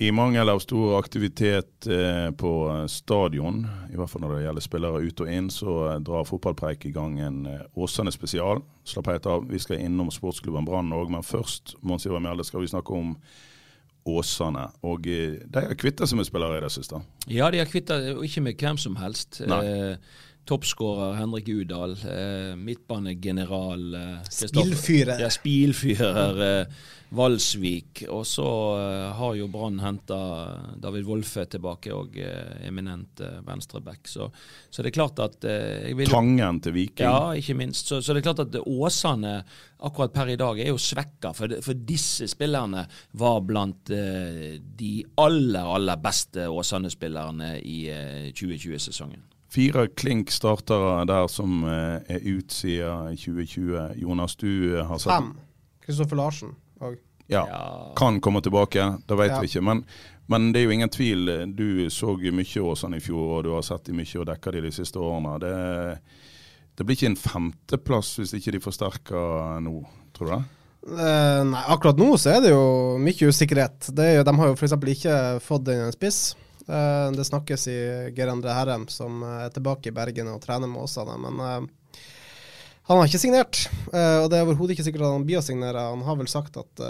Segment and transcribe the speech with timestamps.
[0.00, 2.52] I mangel av stor aktivitet eh, på
[2.88, 6.86] stadion, i hvert fall når det gjelder spillere ut og inn, så eh, drar Fotballpreik
[6.88, 8.62] i gang en eh, Åsane spesial.
[8.88, 12.64] Slapp helt av, vi skal innom sportsklubben Brann òg, men først Mons Ivar Mjelde, skal
[12.64, 13.12] vi snakke om
[14.08, 14.64] Åsane.
[14.88, 17.02] Og de har kvitta seg med spillere i det siste.
[17.28, 19.42] Ja, de har kvitta ikke med hvem som helst.
[19.52, 19.60] Nei.
[19.68, 20.16] Eh,
[20.50, 21.92] Toppskårer Henrik Udal.
[21.92, 25.20] Eh, midtbanegeneral eh, Spilfyrer.
[25.22, 26.80] Ja, spilfyrer eh,
[27.14, 28.04] Valsvik.
[28.10, 28.48] Og så
[28.80, 30.18] eh, har jo Brann henta
[30.82, 34.10] David Wolfe tilbake, og eh, eminent eh, venstreback.
[34.10, 34.26] Så,
[34.70, 37.06] så det er klart at eh, jeg vil Tangen til Viking.
[37.06, 37.86] ja, ikke minst.
[37.90, 39.36] Så, så det er klart at Åsane
[39.86, 42.88] akkurat per i dag er jo svekka, for, for disse spillerne
[43.22, 49.29] var blant eh, de aller, aller beste Åsane-spillerne i eh, 2020-sesongen.
[49.50, 53.96] Fire klink startere der som eh, er ut siden 2020.
[53.98, 55.32] Jonas, du eh, har sett Fem.
[55.86, 56.52] Kristoffer Larsen.
[56.80, 56.98] òg.
[57.30, 57.44] Ja,
[57.98, 59.40] kan komme tilbake, det vet Ja.
[59.40, 59.62] vi ikke.
[59.62, 59.84] Men,
[60.26, 61.28] men det er jo ingen tvil.
[61.54, 64.62] Du så mye Åsane i fjor, og du har sett dem mye og dekka de
[64.66, 65.36] de siste årene.
[65.42, 65.98] Det,
[66.76, 69.76] det blir ikke en femteplass hvis ikke de forsterker nå,
[70.14, 70.42] tror du det?
[70.90, 72.62] Eh, nei, akkurat nå så er det jo
[72.98, 73.90] mye usikkerhet.
[73.94, 74.74] Det er jo, de har jo f.eks.
[74.94, 76.20] ikke fått inn en spiss.
[76.70, 77.78] Eh, det snakkes i
[78.16, 81.16] Gerendre Herrem, som eh, er tilbake i Bergen og trener med Åsane.
[81.18, 82.04] Men eh,
[82.90, 85.44] han har ikke signert, eh, og det er overhodet ikke sikkert at han blir å
[85.44, 85.88] signere.
[85.90, 86.84] Han har vel sagt at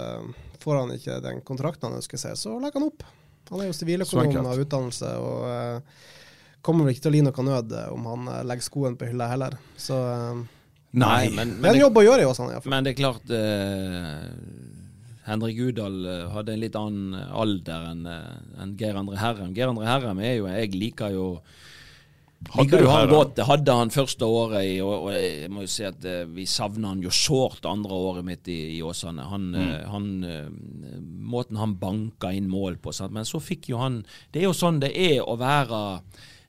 [0.61, 3.05] får han ikke den kontrakten han ønsker seg, så legger han opp.
[3.51, 7.73] Han er jo siviløkonom av utdannelse, og kommer vel ikke til å lide noe nød
[7.89, 9.57] om han legger skoen på hylla heller.
[9.81, 9.97] Så
[10.91, 14.25] Nei, men, det er en jobb å gjøre i Åsane, men det er klart eh,
[15.27, 19.53] Henrik Udal eh, hadde en litt annen alder enn en Geir André Herrem.
[19.57, 21.27] Geir André Herrem er jo Jeg liker jo
[22.49, 23.35] Hadde du han godt.
[23.37, 26.47] Det hadde han første året i, og, og jeg må jo si at eh, vi
[26.49, 29.27] savna han jo sårt andre året mitt i, i Åsane.
[29.29, 30.49] Han, eh, han eh,
[31.31, 32.93] Måten han banka inn mål på.
[32.95, 33.13] Sant?
[33.15, 34.01] Men så fikk jo han
[34.33, 36.01] Det er jo sånn det er å være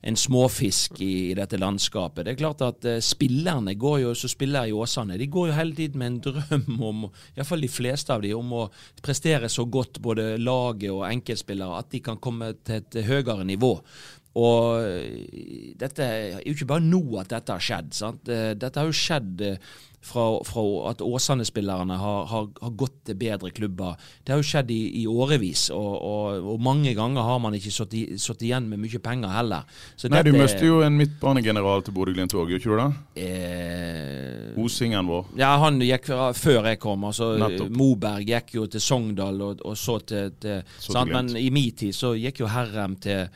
[0.03, 2.27] en småfisk i, dette landskapet.
[2.27, 5.59] Det er klart at uh, spillerne går jo, som spiller i Åsane, de går jo
[5.59, 7.05] hele tiden med en drøm om,
[7.37, 8.65] iallfall de fleste av de, om å
[9.03, 13.77] prestere så godt, både laget og enkeltspillere, at de kan komme til et høyere nivå.
[14.35, 17.91] Og eh, dette er jo ikke bare nå at dette har skjedd.
[17.93, 18.29] sant?
[18.33, 19.59] Eh, Dette har jo skjedd eh,
[20.03, 23.95] fra, fra at Åsane-spillerne har, har, har gått til bedre klubber.
[24.25, 27.71] Det har jo skjedd i, i årevis, og, og, og mange ganger har man ikke
[27.71, 29.69] sittet igjen med mye penger heller.
[30.01, 32.89] Så Nei, du dette- mister jo en midtbanegeneral til Bodø-Glimt òg, gjør ikke du det?
[33.23, 35.27] eh, Osingen vår.
[35.39, 37.05] ja, han gikk fra- før jeg kom.
[37.09, 37.71] altså Nettopp.
[37.77, 41.13] Moberg gikk jo til Sogndal, og, og så til, til Så sant?
[41.13, 43.29] Men i min tid så gikk jo Herrem til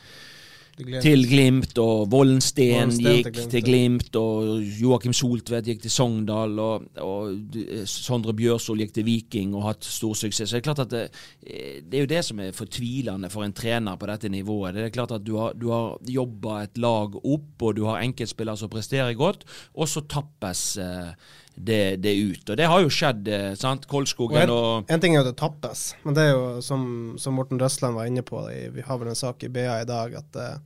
[0.76, 6.59] Til Glimt, og Vollensten gikk til til Glimt, Glimt, og Joakim Soltvedt gikk til Sogndal,
[6.60, 10.50] og, og eh, Sondre Bjørsol gikk til Viking og hatt stor suksess.
[10.50, 11.03] Så det er klart at det,
[11.47, 14.76] eh, det er jo det som er fortvilende for en trener på dette nivået.
[14.76, 18.04] Det er klart at du har, du har jobba et lag opp, og du har
[18.04, 21.12] enkeltspillere som presterer godt, og så tappes eh,
[21.56, 22.50] det, det ut.
[22.50, 23.87] Og det har jo skjedd, eh, sant.
[23.89, 26.47] Og Kolskogen en, og en ting er jo at det tappes, men det er jo
[26.65, 26.87] som,
[27.21, 30.19] som Morten Røsland var inne på, vi har vel en sak i BA i dag,
[30.20, 30.58] at eh,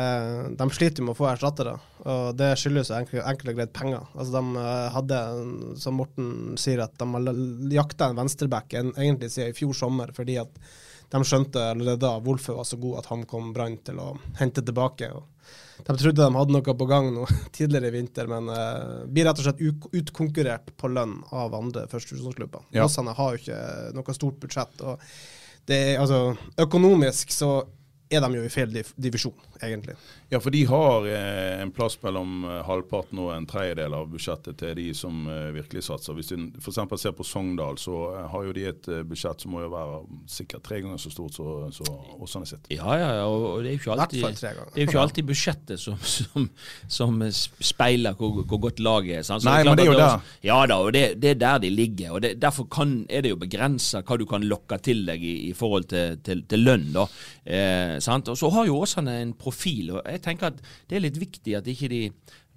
[0.00, 1.76] eh, de sliter med å få erstattere.
[2.08, 4.10] Og det skyldes enkelt, enkelt og greit penger.
[4.16, 5.22] Altså de eh, hadde,
[5.84, 7.42] som Morten sier, at de har
[7.76, 10.62] jakta en venstreback egentlig siden i fjor sommer, fordi at
[11.08, 14.64] de skjønte allerede da Wolfe var så god at han kom Brann til å hente
[14.64, 15.12] tilbake.
[15.12, 15.28] og
[15.86, 19.40] de trodde de hadde noe på gang nå tidligere i vinter, men uh, blir rett
[19.40, 22.66] og slett utkonkurrert på lønn av andre førstevisjonsklubber.
[22.76, 22.88] Ja.
[22.88, 23.60] Har jo ikke
[23.96, 24.82] noe stort budsjett.
[24.82, 25.02] og
[25.68, 27.52] det altså, Økonomisk så
[28.10, 29.94] er de jo i feil divisjon, egentlig.
[30.32, 34.58] Ja, for de har eh, en plass mellom eh, halvparten og en tredjedel av budsjettet
[34.60, 36.16] til de som eh, virkelig satser.
[36.16, 36.78] Hvis du f.eks.
[37.00, 37.98] ser på Sogndal, så
[38.32, 41.68] har jo de et budsjett som må jo være sikkert tre ganger så stort som
[41.72, 41.84] så
[42.18, 42.66] Åsane sitt.
[42.72, 45.80] Ja, ja, ja, og det er jo ikke alltid, det er jo ikke alltid budsjettet
[45.80, 46.48] som, som,
[46.88, 49.26] som speiler hvor, hvor godt laget er.
[49.28, 49.44] Sant?
[49.44, 51.40] Så Nei, klart men det er jo jo også- Ja da, og det, det er
[51.40, 52.12] der de ligger.
[52.16, 55.34] og det, Derfor kan, er det jo begrensa hva du kan lokke til deg i,
[55.48, 56.88] i forhold til, til, til lønn.
[56.94, 57.06] da.
[57.48, 58.28] Eh, sant?
[58.28, 61.56] Og Så har jo Åsane en profil, og jeg tenker at det er litt viktig
[61.58, 62.02] at ikke de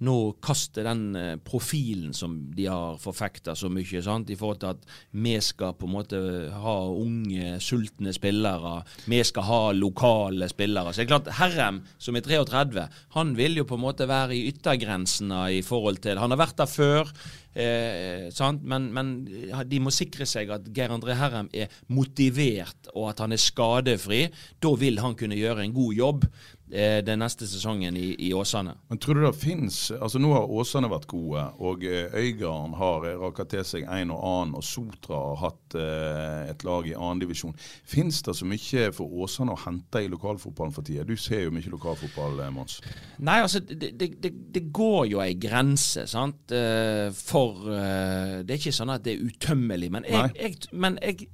[0.02, 4.30] nå kaster den eh, profilen som de har forfekta så mye, sant?
[4.32, 6.22] i forhold til at vi skal på en måte
[6.64, 10.92] ha unge, sultne spillere, vi skal ha lokale spillere.
[10.92, 14.36] Så det er klart, Herrem, som er 33, han vil jo på en måte være
[14.36, 17.14] i yttergrensene i forhold til Han har vært der før.
[17.54, 18.64] Eh, sant?
[18.64, 19.12] Men, men
[19.68, 24.24] de må sikre seg at Geir André Herrem er motivert, og at han er skadefri.
[24.62, 26.28] Da vil han kunne gjøre en god jobb
[26.72, 28.74] eh, den neste sesongen i, i Åsane.
[28.88, 33.06] Men tror du det finnes altså Nå har Åsane vært gode, og eh, Øygarden har
[33.08, 36.96] eh, raka til seg en og annen, og Sotra har hatt eh, et lag i
[36.96, 37.56] annendivisjon.
[37.88, 41.06] Fins det så mye for Åsane å hente i lokalfotballen for tida?
[41.08, 42.80] Du ser jo mye lokalfotball, eh, Mons.
[43.22, 46.54] Nei, altså, det, det, det, det går jo ei grense, sant.
[46.56, 47.08] Eh,
[47.42, 49.90] For eh, det er ikke sånn at det er utømmelig.
[49.94, 51.28] Men jeg, jeg, men jeg,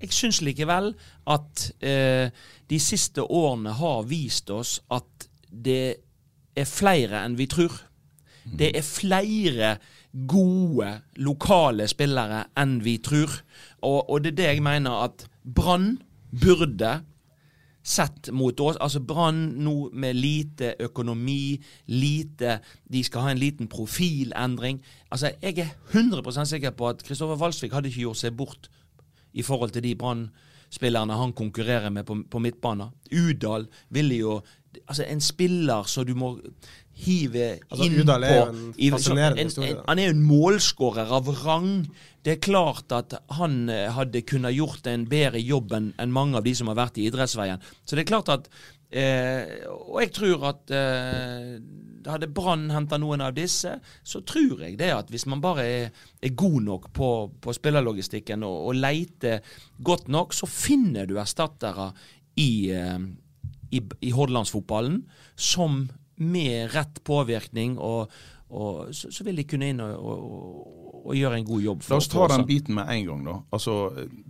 [0.00, 0.92] jeg syns likevel
[1.30, 2.32] at eh,
[2.70, 5.84] de siste årene har vist oss at det
[6.56, 7.74] er flere enn vi tror.
[8.44, 9.74] Det er flere
[10.10, 10.88] gode
[11.22, 13.34] lokale spillere enn vi tror.
[13.86, 15.98] Og, og det er det jeg mener at Brann
[16.30, 17.00] burde
[17.82, 18.78] sett mot oss.
[18.80, 22.58] Altså Brann nå med lite økonomi, lite
[22.92, 24.82] De skal ha en liten profilendring.
[25.10, 28.70] Altså Jeg er 100 sikker på at Kristoffer Walsvik hadde ikke gjort seg bort
[29.32, 32.90] i forhold til de Brann-spillerne han konkurrerer med på, på midtbanen.
[33.12, 34.40] Udal ville jo
[34.86, 36.38] Altså En spiller så du må
[37.00, 38.54] hive Altså, inn Udal er på jo
[38.88, 41.70] en fascinerende en- historie, en- han er jo en målskårer av rang.
[42.24, 46.36] Det er klart at han eh, hadde kunnet gjort en bedre jobb enn enn mange
[46.36, 47.60] av de som har vært i idrettsveien.
[47.84, 48.48] Så det er klart at
[48.92, 51.58] eh, Og jeg tror at eh,
[52.10, 53.74] hadde Brann henta noen av disse,
[54.04, 55.90] så tror jeg det at hvis man bare er,
[56.22, 57.08] er god nok på,
[57.40, 59.40] på spillerlogistikken og, og leiter
[59.84, 61.90] godt nok, så finner du erstattere
[62.40, 62.98] i eh,
[63.70, 65.04] i, i Hordalandsfotballen
[65.38, 65.84] som
[66.20, 68.12] med rett påvirkning og,
[68.48, 71.84] og så, så vil de kunne inn og, og, og gjøre en god jobb.
[71.90, 73.36] La oss ta den biten med en gang, da.
[73.56, 73.76] Altså,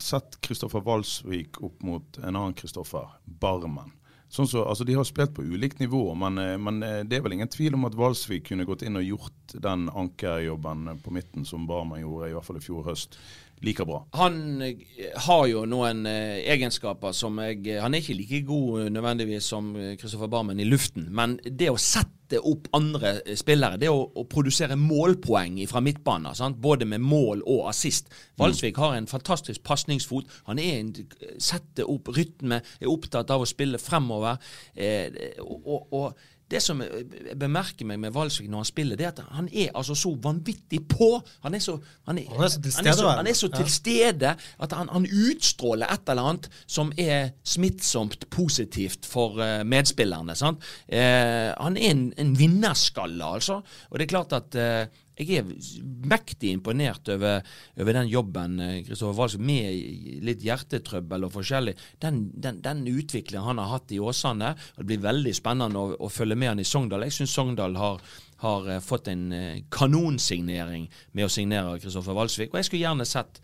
[0.03, 3.97] Sett Kristoffer Walsvik opp mot en annen Kristoffer, Barmen.
[4.31, 7.25] Sånn så, altså, de har spilt på ulikt nivå, men, eh, men eh, det er
[7.25, 11.47] vel ingen tvil om at Walsvik kunne gått inn og gjort den ankerjobben på midten
[11.49, 13.19] som Barmen gjorde, i hvert fall i fjor høst,
[13.63, 14.01] like bra.
[14.13, 14.77] Han eh,
[15.27, 19.75] har jo noen eh, egenskaper som jeg eh, Han er ikke like god nødvendigvis som
[20.01, 24.79] Kristoffer Barmen i luften, men det å sette opp andre spillere, det å, å produsere
[24.79, 26.61] målpoeng fra midtbanen, sant?
[26.63, 30.29] både med mål og assist Valsvik har en fantastisk pasningsfot.
[30.47, 30.93] Han er en,
[31.43, 34.39] setter opp rytme, er opptatt av å spille fremover.
[34.75, 35.11] Eh,
[35.43, 39.21] og, og det som jeg bemerker meg med Walsvik når han spiller, det er at
[39.37, 41.11] han er altså så vanvittig på.
[41.45, 41.77] Han er så,
[42.09, 43.57] han er, Han er så han er så, han er så Ja.
[43.61, 44.33] til stede
[44.67, 50.35] at han, han utstråler et eller annet som er smittsomt positivt for eh, medspillerne.
[50.35, 50.59] Sant?
[50.89, 53.61] Eh, han er en, en vinnerskalle, altså.
[53.91, 54.87] Og det er klart at eh,
[55.21, 55.51] jeg er
[56.11, 57.45] mektig imponert over,
[57.81, 61.77] over den jobben eh, Kristoffer Walsk, med litt hjertetrøbbel og forskjellig.
[62.03, 64.55] Den, den, den utviklingen han har hatt i Åsane.
[64.79, 67.07] Det blir veldig spennende å, å følge med han i Sogndal.
[67.09, 68.01] Jeg syns Sogndal har,
[68.43, 72.53] har eh, fått en eh, kanonsignering med å signere Kristoffer Walsvik.
[72.53, 73.43] Og jeg skulle gjerne sett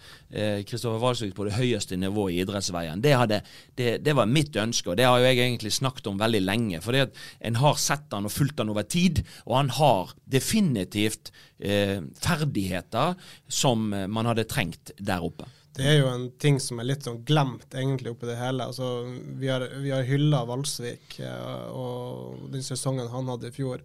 [0.66, 3.00] Kristoffer Walsvik på det høyeste nivået i idrettsveien.
[3.00, 3.40] Det, hadde,
[3.78, 6.80] det, det var mitt ønske, og det har jo jeg egentlig snakket om veldig lenge.
[6.84, 12.00] For en har sett han og fulgt han over tid, og han har definitivt eh,
[12.20, 13.14] ferdigheter
[13.48, 15.48] som eh, man hadde trengt der oppe.
[15.76, 18.64] Det er jo en ting som er litt sånn glemt egentlig oppi det hele.
[18.70, 19.04] Altså,
[19.36, 23.84] vi har, vi har hylla Valsvik eh, og den sesongen han hadde i fjor.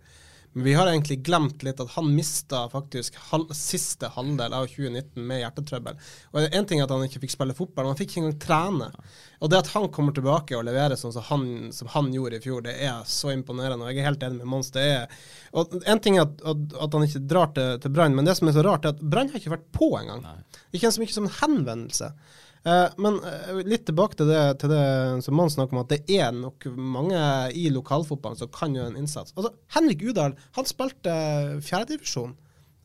[0.53, 5.23] Men vi har egentlig glemt litt at han mista faktisk hal siste halvdel av 2019
[5.27, 5.99] med hjertetrøbbel.
[6.33, 8.41] Og En ting er at han ikke fikk spille fotball, men han fikk ikke engang
[8.43, 8.89] trene.
[9.39, 12.43] Og det at han kommer tilbake og leverer sånn som han, som han gjorde i
[12.43, 13.85] fjor, det er så imponerende.
[13.85, 14.73] Og jeg er helt enig med Mons.
[14.75, 15.17] Det er,
[15.55, 18.35] og En ting er at, at, at han ikke drar til, til Brann, men det
[18.37, 20.27] som er så rart, er at Brann har ikke vært på engang.
[20.71, 22.11] Ikke en så mye som en henvendelse.
[22.63, 24.83] Eh, men eh, litt tilbake til det, til det
[25.25, 27.21] som Mann snakker om, at det er nok mange
[27.57, 29.33] i lokalfotballen som kan gjøre en innsats.
[29.35, 31.15] Altså, Henrik Udal han spilte
[31.65, 32.35] fjerdedivisjon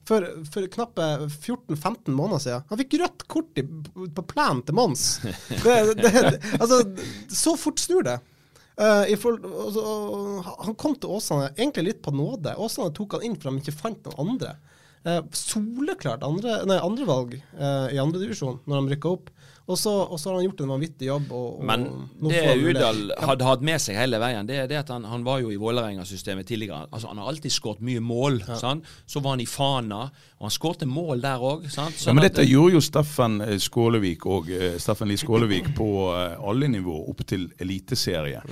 [0.07, 2.65] for, for knappe 14-15 måneder siden.
[2.71, 5.05] Han fikk rødt kort i, på plenen til Mons.
[5.67, 6.13] Det, det,
[6.61, 6.81] altså,
[7.33, 8.21] så fort snur det.
[8.77, 9.83] Uh, forhold, altså,
[10.67, 12.53] han kom til Åsane egentlig litt på nåde.
[12.61, 14.53] Åsane tok han inn for de ikke fant noen andre.
[15.07, 19.33] Uh, soleklart andre, andrevalg uh, i andredivisjon når de rykka opp.
[19.67, 21.33] Og så, og så har han gjort en vanvittig jobb.
[21.35, 21.85] Og, og Men
[22.31, 22.43] det.
[22.63, 25.51] Udal hadde hatt med seg hele veien, det er det at han, han var jo
[25.51, 26.85] i Vålerenga-systemet tidligere.
[26.87, 28.39] Altså Han har alltid skåret mye mål.
[28.61, 28.87] sant?
[29.11, 30.05] Så var han i Fana,
[30.39, 31.67] og han skårte mål der òg.
[31.75, 36.39] Ja, men dette gjorde jo Steffen eh, Skålevik og eh, Steffen Lie Skålevik på eh,
[36.39, 38.47] alle nivåer opp til eliteserie.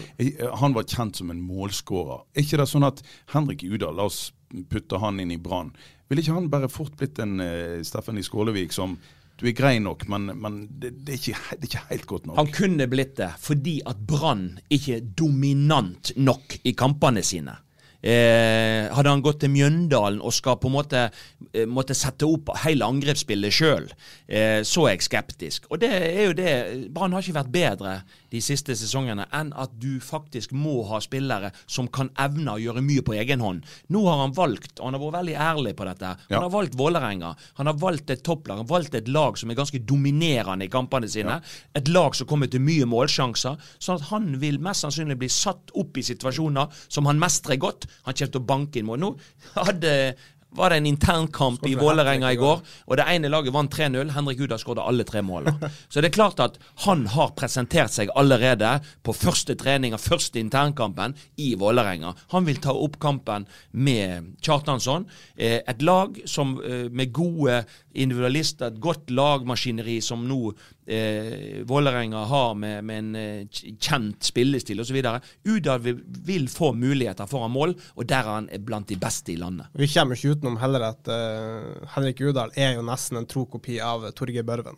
[0.64, 2.25] Han var kjent som en målskårer.
[2.35, 3.04] Er ikke det sånn at
[3.37, 4.33] Henrik Udal, la oss
[4.71, 5.71] putte han inn i Brann,
[6.11, 7.38] ville ikke han bare fort blitt en
[7.87, 8.99] Steffen Lie Skålevik som
[9.40, 12.26] du er grei nok, men, men det, det, er ikke, det er ikke helt godt
[12.28, 12.38] nok.
[12.38, 17.58] Han kunne blitt det fordi at Brann ikke er dominant nok i kampene sine.
[18.04, 22.50] Eh, hadde han gått til Mjøndalen og skal på en måte eh, måtte sette opp
[22.60, 23.86] hele angrepsspillet sjøl,
[24.28, 25.70] eh, så er jeg skeptisk.
[25.72, 26.52] Og det er jo det
[26.92, 27.94] Brann har ikke vært bedre
[28.34, 32.82] de siste sesongene enn at du faktisk må ha spillere som kan evne å gjøre
[32.82, 33.62] mye på egen hånd.
[33.94, 36.40] Nå har han valgt, og han har vært veldig ærlig på dette, han Ja.
[36.42, 37.34] har valgt Vålerenga.
[37.60, 38.58] Han har valgt et topplag.
[38.58, 41.40] Han har valgt et lag som er ganske dominerende i kampene sine.
[41.74, 43.56] Et lag som kommer til mye målsjanser.
[43.78, 47.86] Sånn at han vil mest sannsynlig bli satt opp i situasjoner som han mestrer godt.
[48.04, 48.98] Han kommer til å banke inn mål.
[49.04, 49.14] Nå
[49.54, 50.16] hadde
[50.56, 54.12] var det en internkamp i Vålerenga i går, og det ene laget vant 3-0.
[54.14, 55.70] Henrik Uda skåret alle tre målene.
[55.90, 60.38] Så det er klart at han har presentert seg allerede på første trening av første
[60.40, 62.14] internkampen i Vålerenga.
[62.34, 65.08] Han vil ta opp kampen med Kjartansson.
[65.37, 70.52] Eh, Et lag som eh, med gode individualister, et godt lagmaskineri som nå
[70.87, 74.99] eh, Vålerenga har med, med en eh, kjent spillestil osv.
[75.44, 79.38] Uda vil, vil få muligheter foran mål, og der er han blant de beste i
[79.40, 79.70] landet.
[79.78, 83.80] Vi kommer ikke utenom heller at uh, Henrik Udal er jo nesten en tro kopi
[83.80, 84.76] av Torgeir Børven.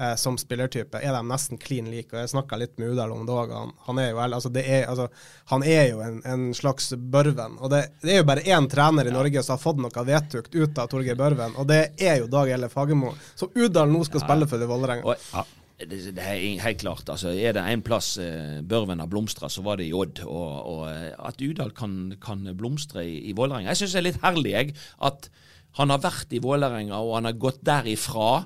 [0.00, 2.14] uh, som spillertype er de nesten klin like.
[2.14, 3.52] og Jeg snakka litt med Udal om det òg.
[3.52, 5.08] Han, han er jo altså det er, altså,
[5.50, 7.58] han er jo en, en slags Børven.
[7.58, 10.54] Og det, det er jo bare én trener i Norge som har fått noe vedtukt
[10.54, 13.14] ut av Torgeir Børven, og det er jo Dag Elle Fagermo.
[13.34, 15.02] Så Udal nå skal spille for Vålerenga.
[15.04, 15.58] Og,
[15.90, 17.08] det, det er helt klart.
[17.08, 20.22] altså Er det en plass eh, Børven har blomstra, så var det i Odd.
[20.24, 24.08] Og, og eh, at Udal kan, kan blomstre i, i Vålerenga Jeg syns det er
[24.10, 25.30] litt herlig jeg, at
[25.78, 28.44] han har vært i Vålerenga, og han har gått derifra.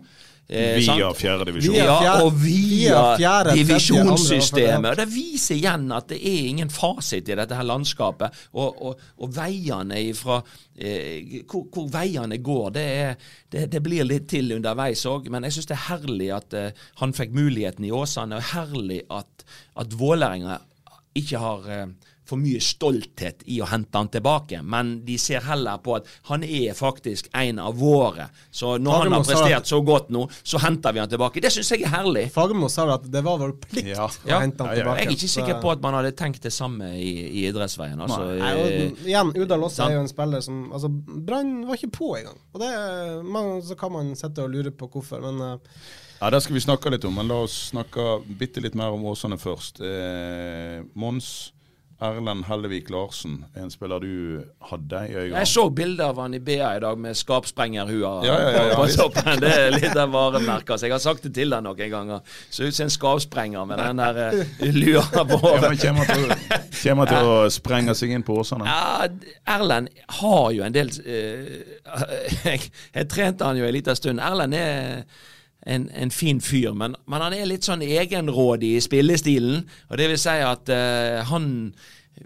[0.48, 1.16] Eh, Via fjerdedivisjon.
[1.16, 1.76] fjerde divisjon.
[1.76, 4.96] Ja, og via, via divisjonssystemet.
[5.00, 8.34] Det viser igjen at det er ingen fasit i dette her landskapet.
[8.54, 10.40] Og, og, og veiene ifra
[10.76, 15.30] eh, hvor, hvor veiene går, det, er, det, det blir litt til underveis òg.
[15.32, 19.02] Men jeg syns det er herlig at eh, han fikk muligheten i Åsane, og herlig
[19.10, 20.60] at, at Vålerenga
[21.16, 21.86] ikke har eh,
[22.26, 26.42] for mye stolthet i å hente han tilbake, men de ser heller på at han
[26.44, 28.28] er faktisk en av våre.
[28.50, 31.40] Så når han har prestert så godt nå, så henter vi han tilbake.
[31.44, 32.24] Det syns jeg er herlig.
[32.34, 34.06] Fagermo sa at det var vår plikt Ja.
[34.08, 34.40] å Ja.
[34.42, 34.98] hente han Ja, ja, tilbake.
[34.98, 38.00] Jeg er ikke sikker på at man hadde tenkt det samme i, i idrettsveien.
[38.00, 41.74] Altså, Nei, og eh, igjen, Udal også er jo en spiller som altså, Brann var
[41.78, 42.38] ikke på engang.
[42.54, 42.72] Og det,
[43.24, 45.78] man, så kan man sitte og lure på hvorfor, men eh,
[46.20, 49.02] Ja, Det skal vi snakke litt om, men la oss snakke bitte litt mer om
[49.04, 49.82] Åsane først.
[49.84, 51.52] Eh, Mons
[51.96, 55.38] Erlend Hellevik Larsen, en spiller du hadde i øynene.
[55.38, 58.86] jeg så bilde av han i BA i dag med skapsprengerhua Ja, ja, ja, ja.
[58.96, 59.40] toppen.
[59.40, 60.74] Det er litt av varemerket.
[60.76, 62.34] Så jeg har sagt det til deg noen ganger.
[62.52, 66.34] Ser ut som en skapsprenger med den der eh, lua på Ja, kommer til,
[66.82, 68.68] kommer til å sprenge seg inn på Åsane.
[68.68, 69.08] Ja,
[69.56, 69.88] Erlend
[70.20, 71.56] har jo en del uh,
[72.50, 74.20] jeg, jeg trente han jo en liten stund.
[74.20, 75.06] Erlend er
[75.66, 79.64] en, en fin fyr, men, men han er litt sånn egenrådig i spillestilen.
[79.90, 81.52] Og det vil si at uh, han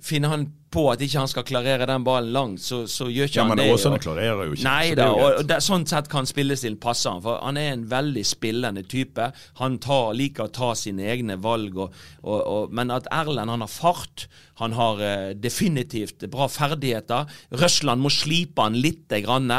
[0.07, 3.41] Finner han på at ikke han skal klarere den ballen langt, så, så gjør ikke
[3.41, 3.67] Ja, han men det.
[3.75, 4.67] Åsane klarerer jo ikke.
[4.69, 7.23] Nei da, og, det, sånn sett kan spillestilen passe han.
[7.25, 9.31] For han er en veldig spillende type.
[9.59, 11.75] Han tar, liker å ta sine egne valg.
[11.75, 14.29] Og, og, og, men at Erlend han har fart,
[14.61, 17.31] han har uh, definitivt bra ferdigheter.
[17.59, 19.51] Røsland må slipe han litt grann,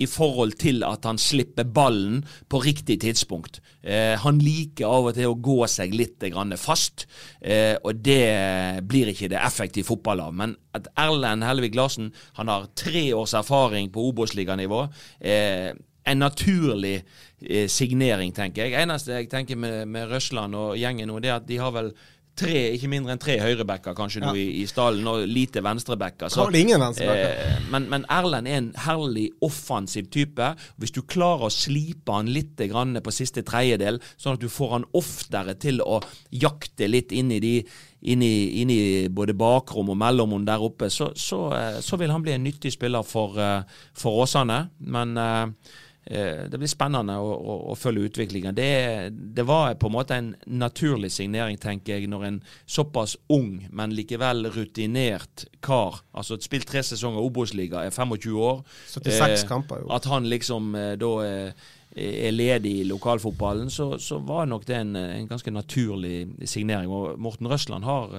[0.00, 3.60] i forhold til at han slipper ballen på riktig tidspunkt.
[3.82, 7.06] Eh, han liker av og til å gå seg litt grann fast,
[7.40, 10.36] eh, og det blir ikke det effektive fotball av.
[10.36, 14.84] Men at Erlend Hellevik Larsen han har tre års erfaring på Obos-liganivå.
[15.20, 15.70] Eh,
[16.10, 17.00] en naturlig
[17.40, 18.78] eh, signering, tenker jeg.
[18.82, 21.92] Eneste jeg tenker med, med Røsland og gjengen nå, det er at de har vel
[22.38, 26.32] tre, ikke mindre enn tre høyrebacker kanskje nå i, i stallen, og lite venstrebacker.
[26.32, 27.36] Så, ingen venstrebacker.
[27.44, 30.52] Eh, men, men Erlend er en herlig offensiv type.
[30.80, 34.76] Hvis du klarer å slipe han litt grann på siste tredjedel, sånn at du får
[34.78, 37.54] han oftere til å jakte litt inn i de
[38.00, 38.82] inn i, inn i
[39.12, 42.72] både bakrom og mellomrom der oppe, så, så, eh, så vil han bli en nyttig
[42.72, 44.62] spiller for, eh, for Åsane.
[44.80, 45.74] Men eh,
[46.10, 48.54] det blir spennende å, å, å følge utviklingen.
[48.56, 48.70] Det,
[49.14, 53.94] det, var på en måte en naturlig signering, tenker jeg, når en såpass ung, men
[53.94, 59.92] likevel rutinert kar, altså spilt tre sesonger Obos-liga, er 25 år 76 kamper, jo.
[59.94, 64.76] At han liksom eh, da eh, er ledig i lokalfotballen, så, så var nok det
[64.78, 66.90] en, en, ganske naturlig signering.
[66.90, 68.12] Og Morten Røsland har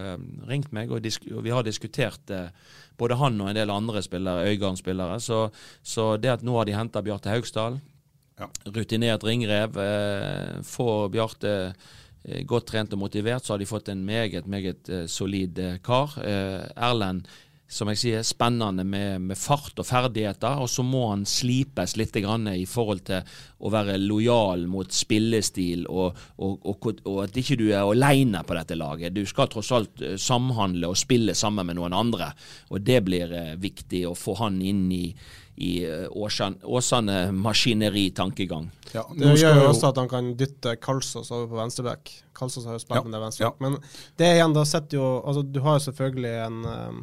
[0.50, 2.50] ringt meg, og, og, vi har diskutert uh,
[3.01, 5.20] både han og en del andre spillere, Øygarden-spillere.
[5.24, 5.48] Så,
[5.81, 7.79] så, det at nå har de henta Bjarte Haugsdal,
[8.39, 8.48] ja.
[8.70, 11.55] rutinert ringrev, eh, får Bjarte
[12.46, 16.13] godt trent og motivert, så har de fått en meget, meget solid kar.
[16.22, 17.25] Erlend
[17.72, 20.60] som jeg sier, spennende med, med, fart og ferdigheter.
[20.60, 26.18] Og så må han slipes litt i forhold til å være lojal mot spillestil, og,
[26.38, 29.16] og, og, og at ikke du er alene på dette laget.
[29.16, 32.34] Du skal tross alt eh, samhandle og spille sammen med noen andre.
[32.74, 35.06] Og det blir eh, viktig å få han inn i,
[35.63, 38.68] i eh, Åsane maskineri-tankegang.
[38.92, 42.12] Ja, det gjør jo også at han kan dytte Kalsås over på venstreback.
[42.36, 43.56] Kalsås har jo spilt ja, venstreback.
[43.56, 43.63] Ja.
[43.63, 43.80] Men
[44.20, 47.01] det igjen, da sitter jo altså Du har jo selvfølgelig en um,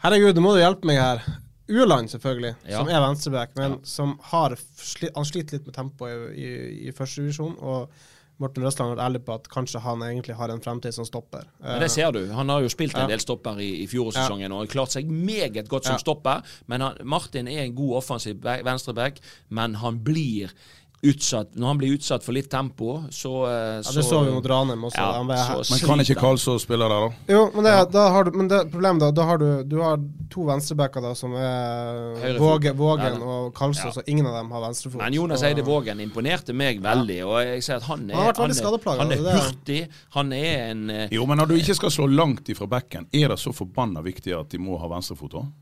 [0.00, 1.24] Herregud, nå må du hjelpe meg her.
[1.70, 2.78] Ueland, selvfølgelig, ja.
[2.80, 3.82] som er venstreback, men ja.
[3.86, 7.52] som har sli, han sliter litt med tempoet i, i, i første divisjon.
[7.60, 7.92] Og
[8.40, 11.44] Morten Røsland har vært ærlig på at kanskje han egentlig har en fremtid som stopper.
[11.60, 12.22] Men det ser du.
[12.32, 13.10] Han har jo spilt en ja.
[13.12, 16.40] del stopper i, i fjorårssesongen og har klart seg meget godt som stopper.
[16.72, 19.20] Men han, Martin er en god offensiv venstreback,
[19.52, 20.56] men han blir
[21.02, 24.46] utsatt, når han blir utsatt for litt tempo, så, eh, ja, Det så vi mot
[24.46, 25.00] Ranheim også.
[25.00, 27.32] Ja, men kan ikke Karlså spille der, da?
[27.32, 29.96] Jo, men, det, da har du, men det problemet da, da har du, du har
[30.30, 34.66] to venstrebacker da, som er Våge, Vågen ja, og Karlså, så ingen av dem har
[34.66, 35.00] venstrefot.
[35.00, 38.92] Men Jonas Eide Vågen imponerte meg veldig, og jeg ser at han er, han er,
[39.00, 39.80] han er hurtig,
[40.18, 43.32] han er en uh, Jo, men når du ikke skal slå langt ifra bekken, er
[43.32, 45.52] det så forbanna viktig at de må ha venstrefot òg?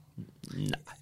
[0.58, 0.97] Nei.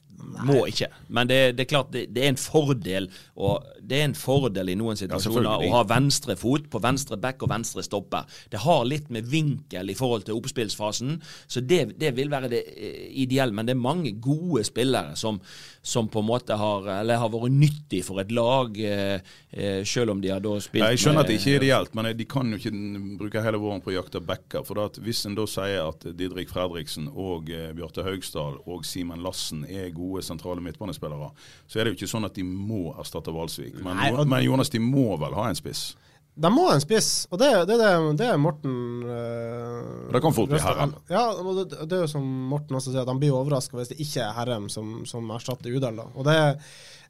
[0.47, 0.89] Må ikke.
[1.09, 4.73] Men det, det er klart det, det, er en fordel og det er en fordel
[4.73, 8.27] i noen situasjoner ja, å ha venstre fot på venstre back og venstre stopper.
[8.53, 12.63] Det har litt med vinkel i forhold til oppspillsfasen, så det, det vil være det
[12.75, 13.55] eh, ideelle.
[13.57, 15.39] Men det er mange gode spillere som,
[15.87, 19.21] som på en måte har, eller har vært nyttig for et lag, eh,
[19.55, 21.95] eh selv om de har da spilt ja, Jeg skjønner at det ikke er ideelt,
[21.95, 22.73] men de kan jo ikke
[23.21, 24.65] bruke hele våren på å jakte backer.
[24.67, 29.63] For hvis en da sier at Didrik Fredriksen og eh, Bjarte Haugsdal og Simen Lassen
[29.71, 31.31] er gode sentrale midtbanespillere,
[31.71, 33.79] så er det jo ikke sånn at de må erstatte Valsvik.
[33.79, 35.93] Men, Nei, og, men Jonas, de må vel ha en spiss?
[36.37, 38.73] De må en spiss, og det, det, det, det er Morten
[39.09, 40.93] uh, Det kan fort bli Herrem.
[41.09, 43.97] Ja, det, det, er jo som Morten også sier, at han blir overraska hvis det
[44.05, 45.97] ikke er Herrem som, som erstatter Udal.
[45.97, 46.05] Da.
[46.13, 46.37] Og det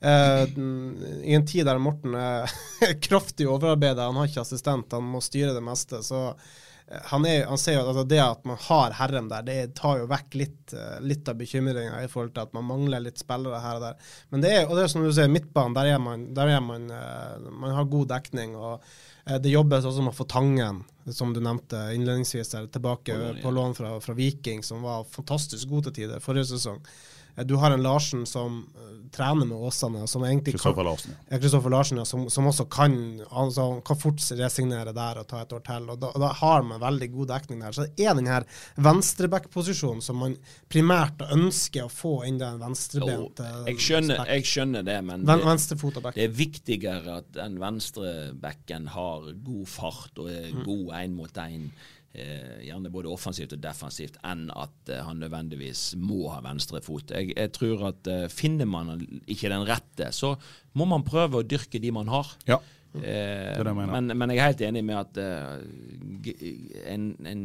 [0.07, 0.45] uh,
[1.27, 2.55] I en tid der Morten er
[3.09, 6.29] kraftig overarbeida, han har ikke assistent, han må styre det meste, så
[6.87, 9.99] han, er, han ser jo at altså det at man har Herrem der, det tar
[9.99, 13.59] jo vekk litt, eh, litt av bekymringa i forhold til at man mangler litt spillere
[13.63, 14.13] her og der.
[14.31, 16.63] Men det er, og det er som du sier, midtbanen, der er man, der er
[16.63, 18.55] man, uh, man har god dekning.
[18.55, 18.87] og
[19.43, 23.75] Det jobbes også med å få Tangen, som du nevnte innledningsvis, der, tilbake på lån
[23.75, 26.79] fra, fra Viking, som var fantastisk god til tider forrige sesong.
[27.45, 30.07] Du har en Larsen som uh, trener med Åsane.
[30.07, 31.17] som egentlig Kristoffer Larsen.
[31.29, 35.43] Ja, Kristoffer Larsen, ja, som, som, også kan, altså, kan fort resignere der og ta
[35.43, 35.91] et år til.
[35.91, 37.77] og Da, og da har man veldig god dekning der.
[37.77, 38.47] Så det er den her
[38.77, 40.37] venstreback-posisjonen som man
[40.73, 45.79] primært ønsker å få inn den venstrebente jeg skjønner, jeg skjønner det, men Ven, det,
[46.07, 51.69] det, er viktigere at den venstrebacken har god fart og er god én mot én
[51.69, 57.13] eh, gjerne både offensivt og defensivt, enn at eh, han nødvendigvis må ha venstre fot.
[57.13, 58.95] Jeg, jeg tror at eh, finner man
[59.27, 60.35] ikke den rette, så
[60.79, 62.33] må man prøve å dyrke de man har.
[62.49, 62.61] Ja.
[62.97, 67.43] Eh, jeg men, men, jeg er helt enig med at eh, en, en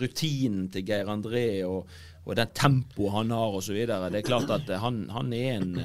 [0.00, 1.90] rutinen til Geir André og,
[2.24, 3.78] og den tempoet han har osv.
[3.86, 5.76] Det er klart at eh, han, han, er en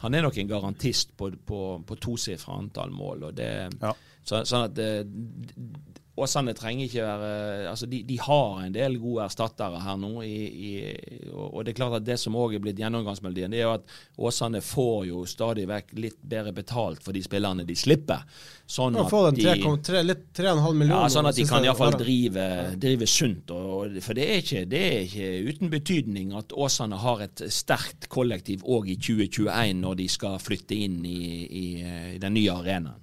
[0.00, 3.30] han er nok en garantist på, på, på tosifra antall mål.
[3.30, 3.92] og det, ja.
[4.26, 4.80] Så, sånn at
[6.16, 7.30] Åsane trenger ikke være
[7.68, 10.12] altså de, de, har en del gode erstattere her nå.
[10.24, 10.70] I, i,
[11.34, 13.92] og det er klart at det som òg er blitt gjennomgangsmelodien, det er jo at
[14.16, 18.24] Åsane får jo stadig vekk litt bedre betalt for de spillerne de slipper.
[18.64, 19.44] Sånn at de,
[19.90, 21.04] 3, litt 3 millioner.
[21.04, 22.48] Ja, sånn at de kan iallfall drive,
[22.80, 23.52] drive sunt.
[23.52, 28.08] Og, for det er, ikke, det er, ikke, uten betydning at Åsane har et sterkt
[28.12, 31.66] kollektiv òg i 2021, når de skal flytte inn i, i,
[32.16, 33.02] i den nye arenaen.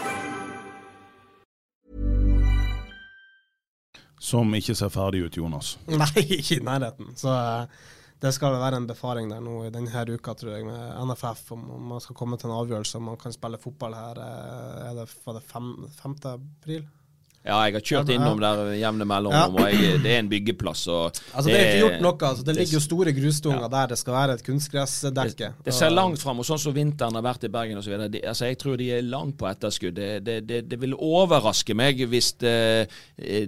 [4.21, 5.73] Som ikke ser ferdig ut, Jonas.
[6.01, 7.11] Nei, ikke i nærheten.
[7.17, 7.81] Så eh,
[8.21, 11.63] det skal være en befaring der nå i denne uka, tror jeg, med NFF, om,
[11.89, 14.21] man skal komme til en avgjørelse om man kan spille fotball her.
[14.21, 15.71] eh, Er det, var det fem,
[16.03, 16.17] 5.
[16.35, 16.85] april?
[17.41, 19.63] Ja, jeg har kjørt innom der jevne mellomrom, Ja.
[19.65, 20.83] og jeg, det er en byggeplass.
[20.87, 22.27] Altså, det er ikke gjort noe.
[22.29, 25.49] Altså, det ligger jo store grusdunger der det skal være et kunstgressdekke.
[25.65, 27.95] Det ser langt fram, og sånn som vinteren har vært i Bergen osv.
[28.21, 29.95] Altså, jeg tror de er langt på etterskudd.
[29.97, 32.85] Det, det, det, det vil overraske meg hvis eh,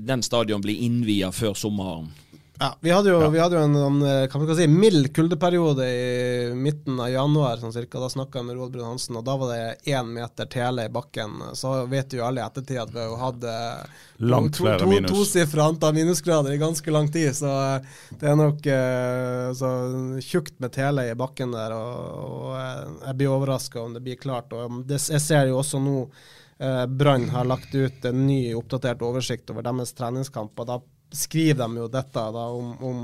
[0.01, 2.09] den stadion blir innvia før sommeren.
[2.59, 6.99] Ja, vi hadde jo, vi hadde jo en, en skal si, mild kuldeperiode i midten
[7.01, 7.97] av januar, sånn cirka.
[7.99, 10.91] Da snakka jeg med Roald Brun Hansen, og da var det én meter tele i
[10.93, 11.33] bakken.
[11.57, 15.11] Så vet jo alle i ettertid at vi har hatt eh, Langt to, flere minus.
[15.11, 17.33] tosifra antall minusgrader i ganske lang tid.
[17.41, 19.73] Så eh, det er nok eh, så
[20.21, 24.21] tjukt med tele i bakken der, og, og eh, jeg blir overraska om det blir
[24.21, 24.53] klart.
[24.53, 29.01] Og det, jeg ser jo også nå eh, Brann har lagt ut en ny oppdatert
[29.09, 33.03] oversikt over deres treningskamp, og da skriver de jo dette da, om, om,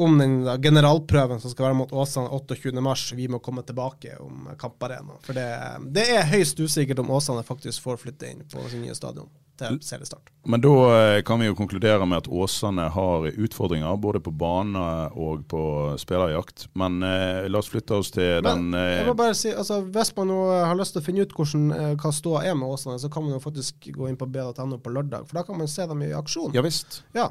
[0.00, 3.14] om den da, generalprøven som skal være mot Åsane 28.3.
[3.18, 5.20] Vi må komme tilbake om kamparena.
[5.26, 5.46] For det,
[5.94, 9.30] det er høyst usikkert om Åsane faktisk får flytte inn på sin nye stadion
[9.60, 10.30] til seriestart.
[10.48, 14.84] Men da eh, kan vi jo konkludere med at Åsane har utfordringer både på bane
[15.12, 15.62] og på
[16.00, 16.68] spillerjakt.
[16.80, 19.82] Men eh, la oss flytte oss til Men den jeg eh, må bare si, altså,
[19.84, 22.72] Hvis man nå har lyst til å finne ut hvordan, eh, hva ståa er med
[22.72, 25.28] Åsane, så kan man jo faktisk gå inn på b.no på lørdag.
[25.28, 26.54] For da kan man se dem i aksjon.
[26.56, 27.02] Ja visst.
[27.16, 27.30] Ja.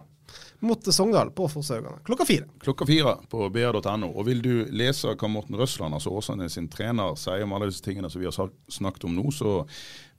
[0.60, 2.48] Mot Sogndal på Fosshaugane klokka fire.
[2.60, 4.10] Klokka fire på br.no.
[4.12, 7.86] Og vil du lese hva Morten Røsland, altså Åsane sin trener, sier om alle disse
[7.86, 9.62] tingene som vi har snakket om nå, så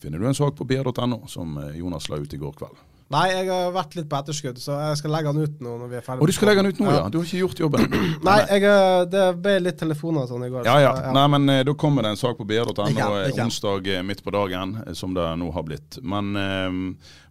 [0.01, 2.81] finner du en sak på br.no som eh, Jonas la ut i går kveld.
[3.11, 5.89] Nei, jeg har vært litt på etterskudd, så jeg skal legge den ut nå når
[5.91, 6.23] vi er ferdige.
[6.23, 7.07] Og du skal legge den ut nå, ja?
[7.11, 7.97] Du har ikke gjort jobben?
[8.29, 10.69] Nei, jeg, eh, det ble litt telefoner og sånn i går.
[10.69, 10.93] Ja, ja.
[10.95, 13.09] så, Nei, men eh, da kommer det en sak på br.no
[13.45, 15.99] onsdag midt på dagen, som det nå har blitt.
[16.07, 16.79] Men eh,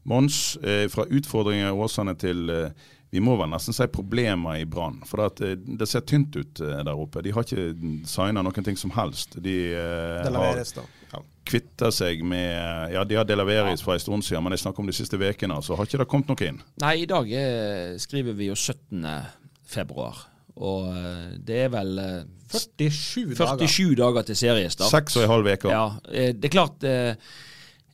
[0.10, 4.68] Mons, eh, fra utfordringer i Åsane til eh, vi må vel nesten si problemer i
[4.70, 5.00] Brann.
[5.10, 7.24] For at, eh, det ser tynt ut eh, der oppe.
[7.26, 7.74] De har ikke
[8.10, 9.40] signa noen ting som helst.
[9.42, 10.76] De eh, Det har leveres.
[11.10, 11.24] Ja.
[11.50, 14.90] kvitta seg med Ja, de har Delaveris fra en stund siden, men jeg snakker om
[14.92, 16.60] de siste ukene, så har ikke det kommet noe inn.
[16.84, 19.02] Nei, i dag eh, skriver vi jo 17.
[19.66, 20.28] februar,
[20.62, 20.94] og
[21.46, 21.98] det er vel
[22.50, 23.96] 47, 47 dager.
[24.04, 24.94] dager til seriestart.
[24.94, 25.74] Seks og en halv uke.
[25.74, 27.16] Ja, det er klart eh,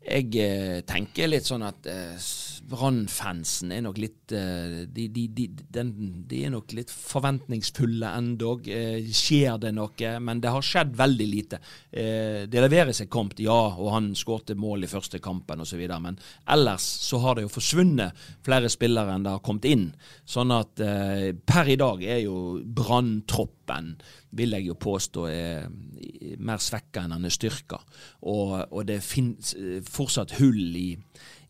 [0.05, 2.25] Jeg eh, tenker litt sånn at eh,
[2.69, 5.91] Brann-fansen er nok litt eh, de, de, de, den,
[6.29, 8.69] de er nok litt forventningsfulle endog.
[8.69, 10.11] Eh, skjer det noe?
[10.21, 11.59] Men det har skjedd veldig lite.
[11.89, 15.81] Det leveres er kommet, ja, og han skårte mål i første kampen osv.
[16.03, 16.19] Men
[16.53, 19.87] ellers så har det jo forsvunnet flere spillere enn det har kommet inn.
[20.27, 20.77] Sånn at
[21.47, 23.95] per i dag er jo Brann-troppen
[24.35, 25.69] vil jeg jo påstå er
[26.43, 27.79] mer svekka enn han er styrka.
[28.27, 30.89] Og, og det finnes eh, fortsatt hull i,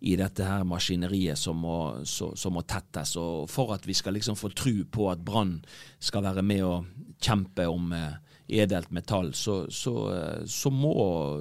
[0.06, 3.16] i dette her maskineriet som må, som må tettes.
[3.22, 5.58] Og for at vi skal liksom få tru på at Brann
[6.00, 10.94] skal være med og kjempe om eh, edelt metall, så, så, eh, så, må,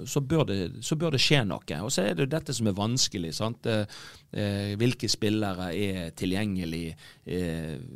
[0.08, 1.80] så, bør det, så bør det skje noe.
[1.84, 3.34] Og så er det jo dette som er vanskelig.
[3.36, 3.68] sant?
[3.68, 3.84] Eh,
[4.32, 6.86] eh, hvilke spillere er tilgjengelig?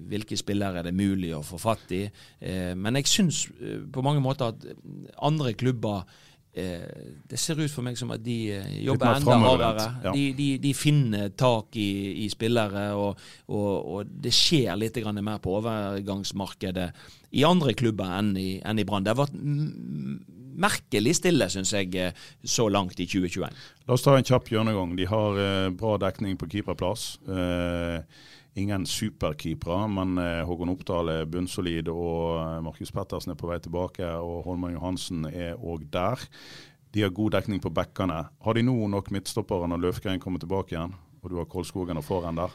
[0.08, 2.04] Hvilke spillere er det mulig å få fatt i?
[2.40, 3.42] Men jeg syns
[3.92, 4.66] på mange måter at
[5.24, 6.06] andre klubber
[7.28, 9.86] det ser ut for meg som at de eh, jobber enda hardere.
[10.04, 10.14] ja.
[10.14, 11.90] De, de, de finner tak i,
[12.24, 16.90] i spillere, og, og, og det skjer litt grann mer på overgangsmarkedet
[17.38, 19.04] i andre klubber enn i, enn i Brann.
[19.04, 19.36] Det har vært
[20.58, 23.60] merkelig stille, syns jeg, eh, så langt i 2021.
[23.86, 24.96] La oss ta en kjapp gjennomgang.
[24.98, 27.12] De har eh, bra dekning på keeperplass.
[27.28, 28.02] Eh,
[28.58, 33.58] ingen superkeepere, men eh, Håkon Oppdal er bunnsolid, og eh, Markus Pettersen er på vei
[33.64, 36.24] tilbake, og Holman Johansen er òg der.
[36.94, 38.22] De har god dekning på bekkene.
[38.44, 42.06] Har de nå nok midtstoppere når Løfgren kommer tilbake igjen, og du har Kolskogen og
[42.06, 42.54] Foran der?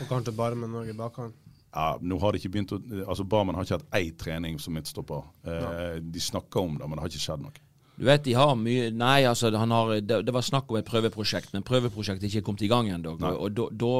[0.00, 1.36] Og kanskje bare med Norge i bakhånd.
[1.72, 4.74] Ja, nå har de ikke begynt å, altså Barmen har ikke hatt ei trening som
[4.76, 5.24] midtstopper.
[5.48, 7.62] Eh, de snakker om det, men det har ikke skjedd noe.
[7.96, 10.88] Du vet, de har mye Nei, altså, han har, det, det var snakk om et
[10.88, 13.14] prøveprosjekt, men prøveprosjektet er ikke kommet i gang ennå.
[13.32, 13.90] Og, da,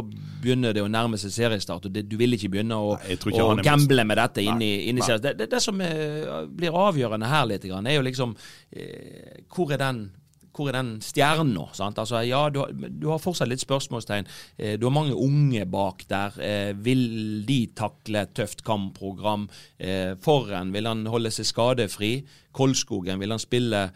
[0.43, 3.45] begynner det å nærme seg seriestart, og det, du vil ikke begynne å, Nei, ikke
[3.45, 5.05] å gamble med dette inn i, inn i.
[5.05, 8.35] Det, det, det som er, blir avgjørende her litt, er jo liksom
[8.73, 10.07] eh, Hvor er den
[10.55, 11.65] hvor er den stjernen nå?
[11.81, 14.27] Altså, ja, du, har- du har fortsatt litt spørsmålstegn.
[14.59, 16.37] Eh, du har mange unge bak der.
[16.43, 19.49] Eh, vil de takle et tøft kampprogram?
[19.79, 22.13] Eh, Forren, vil han holde seg skadefri?
[22.53, 23.87] Kolskogen, vil han spille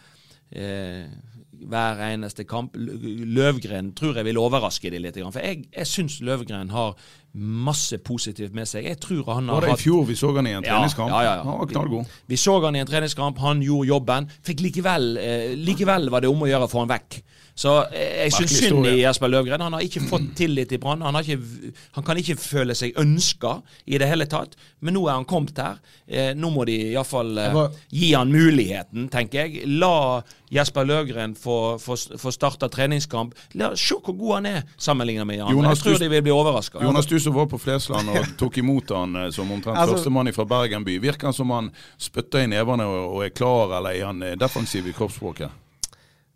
[0.53, 1.07] eh,
[1.67, 2.75] hver eneste kamp?
[2.77, 5.17] Løvgren tror jeg vil overraske de litt.
[5.25, 6.97] For jeg, jeg syns Løvgren har
[7.35, 8.87] masse positivt med seg.
[8.89, 11.11] Jeg tror han har Var det i hatt fjor vi så han i en treningskamp?
[11.11, 11.43] ja, ja, ja.
[11.45, 12.13] Han var knallgod.
[12.27, 14.31] Vi så han i en treningskamp, han gjorde jobben.
[14.47, 17.21] Fikk likevel, eh, likevel var det om å gjøre å få han vekk.
[17.57, 18.99] Så eh, jeg syns synd i.
[19.01, 19.63] Jesper Løvgren.
[19.65, 21.05] Han har ikke fått tillit i Brann.
[21.07, 23.59] Han, han kan ikke føle seg ønska
[23.89, 24.59] i det hele tatt.
[24.85, 25.81] Men nå er han kommet her.
[26.07, 29.65] Eh, nå må de iallfall eh, gi han muligheten, tenker jeg.
[29.81, 30.21] La
[30.53, 33.33] Jesper Løvgren få, få, få starta treningskamp.
[33.59, 35.57] La, se hvor god han er sammenlignet med Jan.
[35.57, 36.85] Jonas, Jeg tror de vil bli overraska.
[36.85, 40.33] Jonas, du som var på Flesland og tok imot han eh, som omtrent Altså- førstemann
[40.37, 40.99] fra Bergen by.
[41.05, 44.87] Virker han som han spytter i nevene og, er klar, eller er han eh, defensiv
[44.89, 45.63] i kroppsspråket?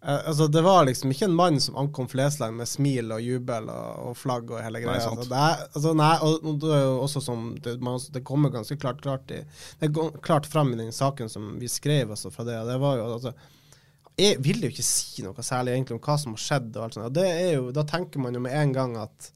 [0.02, 3.66] Eh, altså, det var liksom ikke en mann som ankom Flesland med smil og jubel
[3.68, 5.02] og, og flagg og hele Nei, greia.
[5.04, 5.18] sant.
[5.20, 8.52] altså, det er, altså, nei, og det er jo også som det, man, det kommer
[8.54, 9.42] ganske klart, klart, i,
[9.82, 12.56] det går klart fram i den saken som vi skrev altså, fra det.
[12.62, 13.34] og det var jo altså
[14.20, 16.72] Jeg vil jo ikke si noe særlig egentlig om hva som har skjedd.
[16.76, 17.06] og alt sånt.
[17.10, 19.30] og det er jo, Da tenker man jo med en gang at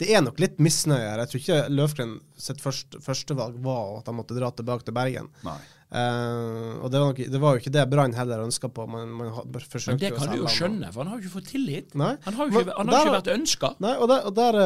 [0.00, 1.22] det er nok litt misnøye her.
[1.24, 5.30] Jeg tror ikke Løfgren sitt første, førstevalg var at han måtte dra tilbake til Bergen.
[5.46, 5.56] Nei.
[5.86, 8.84] Eh, og det var, nok, det var jo ikke det Brann heller ønska på.
[8.90, 11.94] Man, man Men det kan du jo skjønne, for han har jo ikke fått tillit.
[11.96, 12.10] Nei.
[12.26, 13.70] Han har jo ikke, han har der- ikke vært ønska.
[13.78, 14.60] Og, der, og der,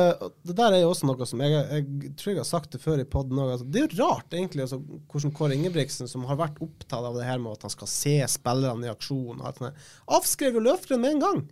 [0.48, 3.04] det der er jo også noe som jeg, jeg tror jeg har sagt det før
[3.04, 3.52] i poden òg.
[3.54, 4.80] Altså, det er jo rart egentlig altså,
[5.12, 8.16] hvordan Kåre Ingebrigtsen, som har vært opptatt av det her med at han skal se
[8.34, 9.44] spillerne i aksjon,
[10.10, 11.46] avskrev jo Løfgren med en gang.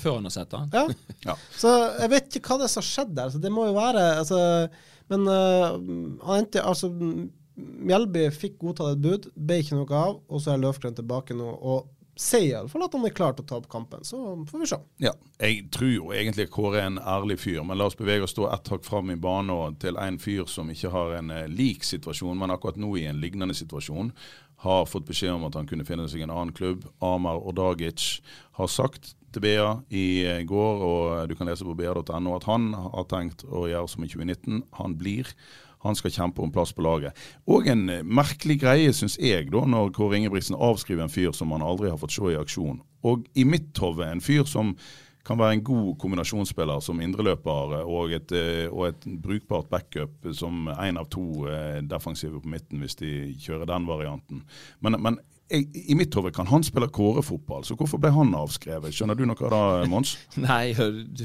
[0.00, 0.70] Før han har sett den.
[0.72, 0.84] Ja.
[1.24, 1.38] Ja.
[1.56, 1.70] Så
[2.00, 3.32] jeg vet ikke hva det er som har skjedd der.
[3.32, 4.38] Så det må jo være altså,
[5.12, 5.76] Men uh,
[6.24, 6.90] han endte altså
[7.54, 11.52] Mjelby fikk godtatt et bud, ble ikke noe av, og så er Løfgren tilbake nå.
[11.54, 14.04] og sier iallfall at han er klar til å ta opp kampen.
[14.06, 14.18] Så
[14.48, 14.78] får vi se.
[15.02, 18.36] Ja, jeg tror jo egentlig Kåre er en ærlig fyr, men la oss bevege oss
[18.36, 21.50] da ett hakk fram i banen og til en fyr som ikke har en eh,
[21.50, 24.12] lik situasjon, men akkurat nå i en lignende situasjon.
[24.64, 26.86] Har fått beskjed om at han kunne finne seg en annen klubb.
[27.04, 28.22] Amar Ordagic
[28.60, 30.06] har sagt til BA i
[30.48, 34.10] går, og du kan lese på ba.no, at han har tenkt å gjøre som i
[34.10, 34.64] 2019.
[34.80, 35.30] Han blir.
[35.84, 37.16] Han skal kjempe om plass på laget.
[37.50, 41.52] Og en eh, merkelig greie, syns jeg, da, når Kåre Ingebrigtsen avskriver en fyr som
[41.52, 42.80] han aldri har fått se i aksjon.
[43.04, 44.72] Og i mitt hode en fyr som
[45.24, 50.30] kan være en god kombinasjonsspiller som indreløper eh, og et, eh, og et brukbart backup
[50.36, 51.44] som én av to
[51.84, 53.12] defensive på midten, hvis de
[53.44, 54.44] kjører den varianten.
[54.80, 55.20] Men, men
[55.50, 58.94] jeg, i mitt hode kan han spille kårefotball, så hvorfor ble han avskrevet?
[58.96, 60.14] Skjønner du noe da, Mons?
[60.40, 60.72] Nei,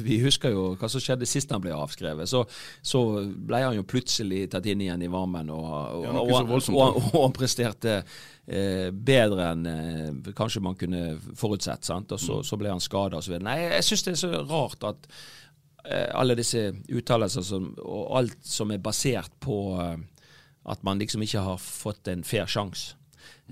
[0.04, 2.28] vi husker jo hva som skjedde sist han ble avskrevet.
[2.30, 2.44] Så,
[2.84, 7.00] så ble han jo plutselig tatt inn igjen i varmen, og, og, Ja, og, og,
[7.14, 11.88] og han presterte eh, bedre enn eh, kanskje man kunne forutsett.
[11.88, 12.12] Sant?
[12.12, 12.26] Og Mm.
[12.28, 13.38] så, så ble han skada osv.
[13.42, 15.08] Nei, jeg syns det er så rart at
[15.88, 17.56] eh, alle disse uttalelser
[17.88, 19.98] og alt som er basert på eh,
[20.70, 22.98] at man liksom ikke har fått en fair sjanse.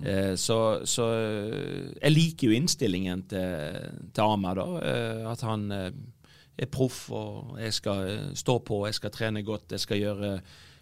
[0.04, 4.68] Eh, så, så eh, jeg liker jo innstillingen til, til Ahmed, da.
[4.86, 9.86] eh, at han er proff og jeg skal stå på, jeg skal trene godt, jeg
[9.86, 10.32] skal gjøre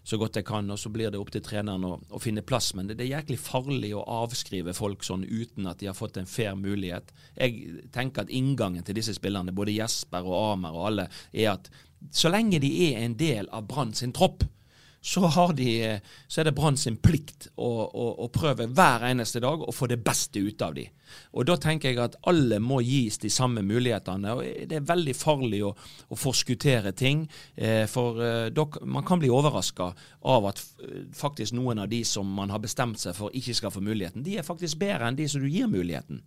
[0.06, 2.76] så godt jeg kan, og så blir det opp til treneren å, å finne plass.
[2.78, 6.20] Men det, det er jæklig farlig å avskrive folk sånn uten at de har fått
[6.22, 7.10] en fair mulighet.
[7.34, 11.72] Jeg tenker at inngangen til disse spillerne, både Jesper og Amer og alle, er at
[12.14, 14.46] så lenge de er en del av Brann sin tropp,
[15.06, 19.38] så, har de, så er det Brann sin plikt å, å, å prøve hver eneste
[19.44, 20.88] dag å få det beste ut av de.
[21.38, 24.34] Og Da tenker jeg at alle må gis de samme mulighetene.
[24.34, 25.76] og Det er veldig farlig å,
[26.10, 27.28] å forskuttere ting.
[27.54, 29.92] Eh, for eh, man kan bli overraska
[30.26, 33.76] av at eh, faktisk noen av de som man har bestemt seg for ikke skal
[33.78, 36.26] få muligheten, de er faktisk bedre enn de som du gir muligheten.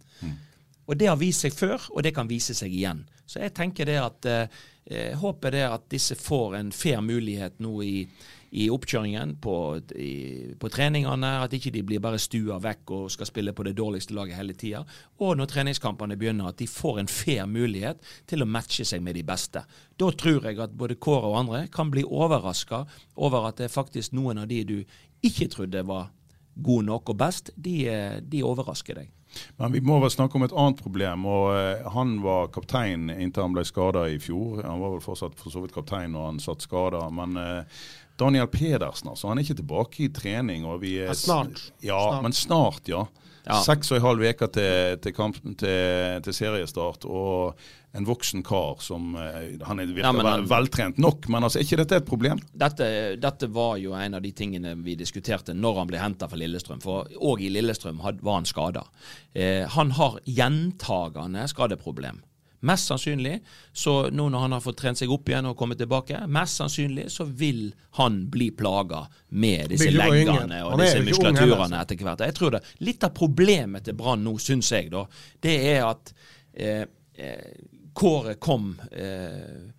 [0.88, 3.02] Og Det har vist seg før, og det kan vise seg igjen.
[3.28, 7.74] Så jeg tenker det at eh, håper det at disse får en fair mulighet nå
[7.84, 8.06] i,
[8.50, 9.54] i oppkjøringen på,
[9.96, 10.12] i,
[10.58, 11.32] på treningene.
[11.44, 14.56] At ikke de blir bare stua vekk og skal spille på det dårligste laget hele
[14.58, 14.84] tida.
[15.24, 19.18] Og når treningskampene begynner, at de får en fair mulighet til å matche seg med
[19.18, 19.64] de beste.
[19.98, 22.84] Da tror jeg at både Kåre og andre kan bli overraska
[23.16, 24.78] over at det er faktisk noen av de du
[25.24, 26.10] ikke trodde var
[26.58, 29.14] gode nok og best, de, eh, de overrasker deg.
[29.58, 31.26] Men vi må vel snakke om et annet problem.
[31.26, 34.62] og eh, Han var kaptein inntil han ble skada i fjor.
[34.66, 37.04] Han var vel fortsatt for så vidt kaptein når han satt skada.
[37.14, 37.80] Men eh,
[38.18, 40.64] Daniel Pedersen altså, han er ikke tilbake i trening.
[40.66, 41.64] er, Ja, snart.
[41.80, 42.22] Ja, Snart.
[42.26, 43.04] men snart, ja.
[43.48, 43.62] Ja.
[43.64, 47.06] Seks og en halv uke til, til, kamp, til, til seriestart.
[47.08, 47.54] og
[47.96, 51.64] en voksen kar som eh, Han er virker Ja, han- veltrent nok, men altså, er
[51.64, 52.38] ikke dette et problem?
[52.52, 56.36] Dette, dette var jo en av de tingene vi diskuterte når han ble henta fra
[56.36, 56.82] Lillestrøm.
[56.84, 58.84] For òg i Lillestrøm had, var han skada.
[59.34, 62.20] Eh, han har gjentagende skadeproblem.
[62.60, 63.36] Mest sannsynlig,
[63.72, 67.04] så nå når han har fått trent seg opp igjen og kommet tilbake, mest sannsynlig
[67.14, 67.68] så vil
[68.00, 69.04] han bli plaga
[69.38, 72.26] med disse leggene og disse muskulaturene etter hvert.
[72.26, 75.04] Jeg tror det, Litt av problemet til Brann nå, syns jeg, da,
[75.44, 76.14] det er at
[76.58, 77.50] eh, eh,
[77.98, 79.70] Kåret kom eh,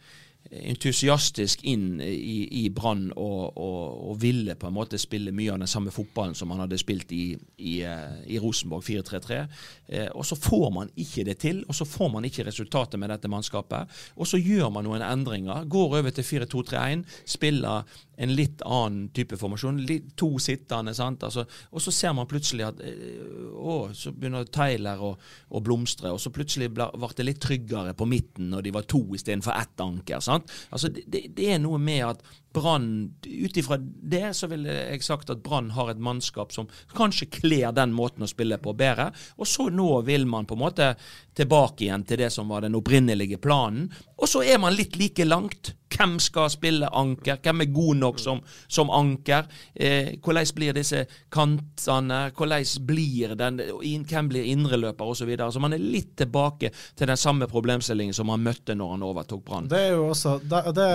[0.49, 5.59] entusiastisk inn i, i Brann og, og, og, ville på en måte spille mye av
[5.61, 9.39] den samme fotballen som han hadde spilt i, i, eh, i Rosenborg 4-3-3.
[9.87, 13.13] Eh, og så får man ikke det til, og så får man ikke resultatet med
[13.13, 13.99] dette mannskapet.
[14.17, 15.67] Og så gjør man noen endringer.
[15.69, 17.85] Går over til 4-2-3-1, spiller
[18.19, 19.79] en litt annen type formasjon.
[19.87, 20.93] Litt, to sittende.
[20.97, 21.23] sant?
[21.23, 23.21] Altså, og så ser man plutselig at eh,
[23.55, 25.13] å, så begynner Tyler å,
[25.55, 26.11] å blomstre.
[26.11, 29.85] Og så plutselig ble det litt tryggere på midten når de var to istedenfor ett
[29.85, 30.19] anker.
[30.23, 30.38] sant?
[30.71, 35.29] Altså, det, det er noe med at Brann Ut ifra det så ville jeg sagt
[35.29, 39.09] at Brann har et mannskap som kanskje kler den måten å spille på bedre.
[39.37, 40.93] Og så nå vil man på en måte
[41.39, 43.87] tilbake igjen til det som var den opprinnelige planen.
[44.19, 45.75] Og så er man litt like langt.
[45.89, 47.39] Hvem skal spille anker?
[47.43, 49.47] Hvem er god nok som, som anker?
[49.73, 52.19] Eh, hvordan blir disse kantene?
[52.35, 53.61] Hvordan blir den,
[54.09, 55.19] Hvem blir indreløper osv.?
[55.19, 55.51] Så, videre.
[55.51, 59.43] så man er litt tilbake til den samme problemstillingen som man møtte når han overtok
[59.45, 59.67] Brann.
[59.71, 60.87] Det er jo også, det, det,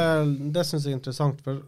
[0.54, 1.43] det syns jeg er interessant.
[1.44, 1.60] For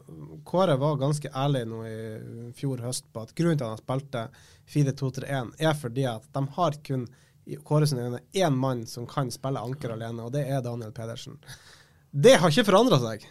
[0.48, 4.26] Kåre var ganske ærlig nå i fjor høst på at grunnen til at han spilte
[4.72, 7.06] 4-2-3-1, er fordi at de har kun
[7.46, 10.94] i Kåre sine øyne én mann som kan spille anker alene, og det er Daniel
[10.96, 11.36] Pedersen.
[12.10, 13.26] Det har ikke forandra seg.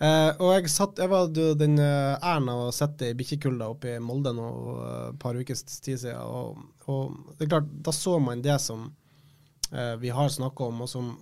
[0.00, 3.98] Uh, og jeg, satt, jeg var den uh, æren av å sitte i bikkjekulda oppe
[3.98, 6.22] i Molde nå et uh, par ukers tid siden.
[6.24, 10.80] Og, og, det er klart, da så man det som uh, vi har snakka om,
[10.86, 11.12] og som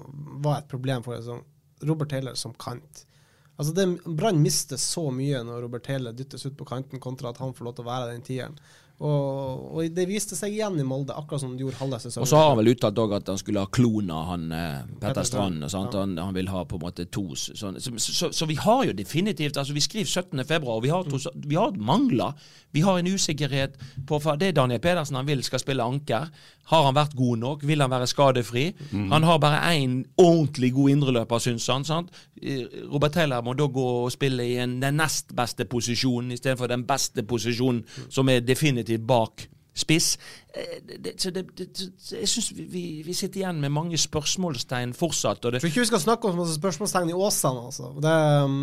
[0.45, 1.41] var et problem for det,
[1.91, 3.03] Robert Taylor som kant.
[3.59, 7.55] Altså Brann mister så mye når Robert Hele dyttes ut på kanten, kontra at han
[7.57, 8.61] får lov til å være den tieren.
[8.99, 12.25] Og, og, det viste seg igjen i Molde, akkurat som det gjorde halve sesongen.
[12.25, 15.63] Og så har han vel uttalt at han skulle ha klona han eh, Petter Strand.
[15.63, 15.83] Ja.
[15.93, 17.79] Han, han, vil ha på en måte to sånn.
[17.79, 20.43] så, så, så, vi har jo definitivt altså Vi skriver 17.
[20.43, 22.35] februar, og vi har, to, vi har mangler.
[22.75, 26.27] Vi har en usikkerhet på for Det er Daniel Pedersen han vil skal spille anker.
[26.69, 27.67] Har han vært god nok?
[27.69, 28.67] Vil han være skadefri?
[28.91, 29.11] Mm.
[29.13, 31.85] Han har bare én ordentlig god indreløper, syns han.
[31.85, 32.11] sant?
[32.93, 36.85] Robert Taylor må da gå og spille i en, den nest beste posisjonen istedenfor den
[36.89, 39.49] beste posisjonen, som er definitivt bak
[39.79, 40.17] spiss.
[40.55, 41.67] Eh, det, så det, det,
[42.13, 45.45] jeg syns vi, vi, sitter igjen med mange spørsmålstegn fortsatt.
[45.45, 47.93] Og det For ikke vi skal snakke om spørsmålstegn i Åsane, altså.
[48.03, 48.59] Det, um,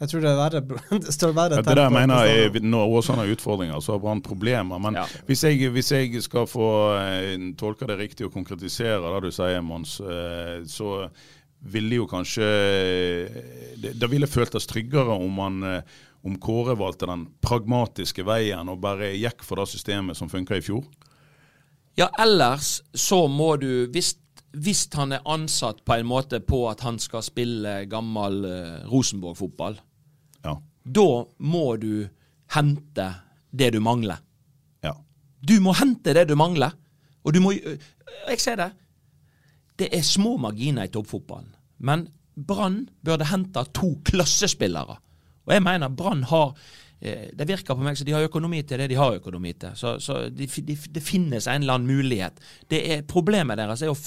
[0.00, 0.62] jeg tror det er verre
[1.06, 4.24] det står verre ja, Det der mener jeg, Når Åsane har utfordringer, så har Brann
[4.24, 4.82] problemer.
[4.82, 5.06] Men ja.
[5.26, 9.62] hvis, jeg, hvis, jeg, skal få uh, tolke det riktig og konkretisere det du sier,
[9.64, 11.08] Mons, uh, så
[11.66, 12.46] ville jo kanskje
[13.80, 15.80] Det, det ville føltes tryggere om man
[16.26, 20.64] om Kåre valgte den pragmatiske veien og bare gikk for det systemet som funka i
[20.64, 20.82] fjor?
[21.96, 24.16] Ja, ellers så må du hvis,
[24.52, 29.78] hvis, han er ansatt på en måte på at han skal spille gammel uh, Rosenborg-fotball,
[30.42, 30.56] ja.
[30.84, 31.06] da
[31.38, 32.08] må du
[32.56, 33.06] hente
[33.56, 34.18] det du mangler.
[34.84, 34.96] Ja.
[35.40, 36.74] Du må hente det du mangler.
[37.24, 37.88] Og du må uh,
[38.26, 38.70] Jeg ser det.
[39.78, 41.54] Det er små marginer i toppfotballen.
[41.78, 44.98] Men Brann burde hente to klassespillere
[45.46, 46.52] og jeg mener Brann har
[47.00, 49.76] eh, det virker på meg som de har økonomi til det de har økonomi til.
[49.78, 52.42] Så, så de, de, det finnes en eller annen mulighet.
[52.70, 54.00] Det er Problemet deres er å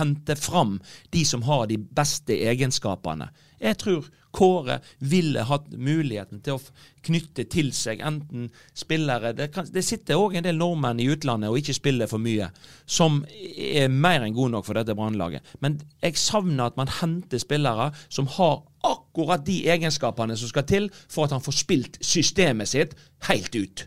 [0.00, 0.78] hente fram
[1.12, 3.30] de som har de beste egenskapene.
[3.60, 8.46] Jeg tror Kåre ville hatt muligheten til å knytte til seg enten
[8.78, 12.22] spillere Det, kan, det sitter òg en del nordmenn i utlandet og ikke spiller for
[12.22, 12.50] mye,
[12.86, 15.42] som er mer enn gode nok for dette brannlaget.
[15.64, 20.88] Men jeg savner at man henter spillere som har akkurat de egenskapene som skal til
[21.10, 22.96] for at han får spilt systemet sitt
[23.28, 23.86] helt ut.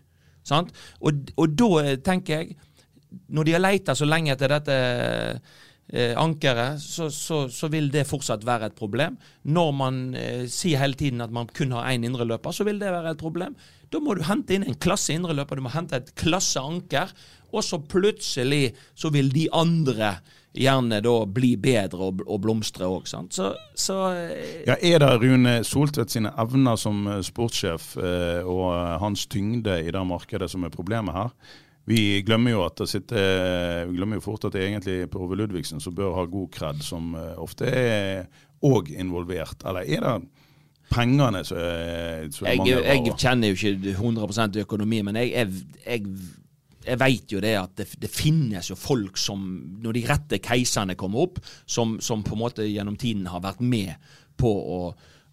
[0.51, 2.58] Og, og, da tenker jeg,
[3.34, 4.77] når de har leita så lenge etter dette
[5.93, 9.17] eh, ankeret, så, så, så, vil det fortsatt være et problem.
[9.43, 12.91] Når man eh, sier hele tiden at man kun har én indreløper, så vil det
[12.91, 13.56] være et problem.
[13.93, 17.13] Da må du hente inn en klasse indreløper, du må hente et klasse anker,
[17.53, 20.17] og så plutselig så vil de andre
[20.53, 23.09] gjerne da bli bedre og, og blomstre òg.
[23.09, 28.73] Så, så eh, ja, Er det Rune Soltvedt sine evner som eh, sportssjef eh, og
[29.01, 31.33] hans tyngde i det markedet som er problemet her?
[31.89, 35.25] Vi glemmer jo at det sitter, vi glemmer jo fort at det er egentlig Per
[35.25, 37.09] Ove Ludvigsen som bør ha god kred, som
[37.43, 38.29] ofte er
[38.63, 39.65] òg involvert.
[39.67, 40.13] Eller er det
[40.93, 46.07] pengene som, er, som jeg, jeg, kjenner jo ikke 100 økonomi, men jeg, jeg, jeg
[46.85, 49.41] jeg veit jo det at det, det, finnes jo folk som,
[49.83, 53.63] når de rette keiserne kommer opp, som, som, på en måte gjennom tiden har vært
[53.63, 53.95] med
[54.39, 54.79] på å,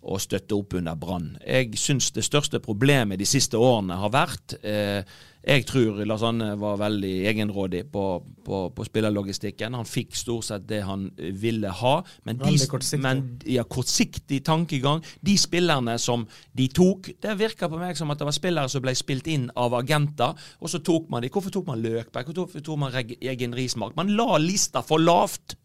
[0.01, 1.33] å støtte opp under Brann.
[1.45, 5.03] Jeg syns det største problemet de siste årene har vært eh,
[5.41, 6.21] jeg tror Lars
[6.61, 8.05] var veldig egenrådig på,
[8.45, 9.75] på, på spillerlogistikken.
[9.79, 11.95] Han fikk stort sett det han ville ha.
[12.29, 13.01] Men, de, kortsiktig.
[13.01, 15.01] men ja, kortsiktig tankegang.
[15.25, 18.85] De spillerne som de tok Det virka på meg som at det var spillere som
[18.85, 21.33] ble spilt inn av agenter, og så tok man de.
[21.33, 22.35] Hvorfor tok man Løkberg?
[22.37, 23.97] Hvorfor tok man Egen Rismark?
[23.97, 25.57] Man la lista for lavt.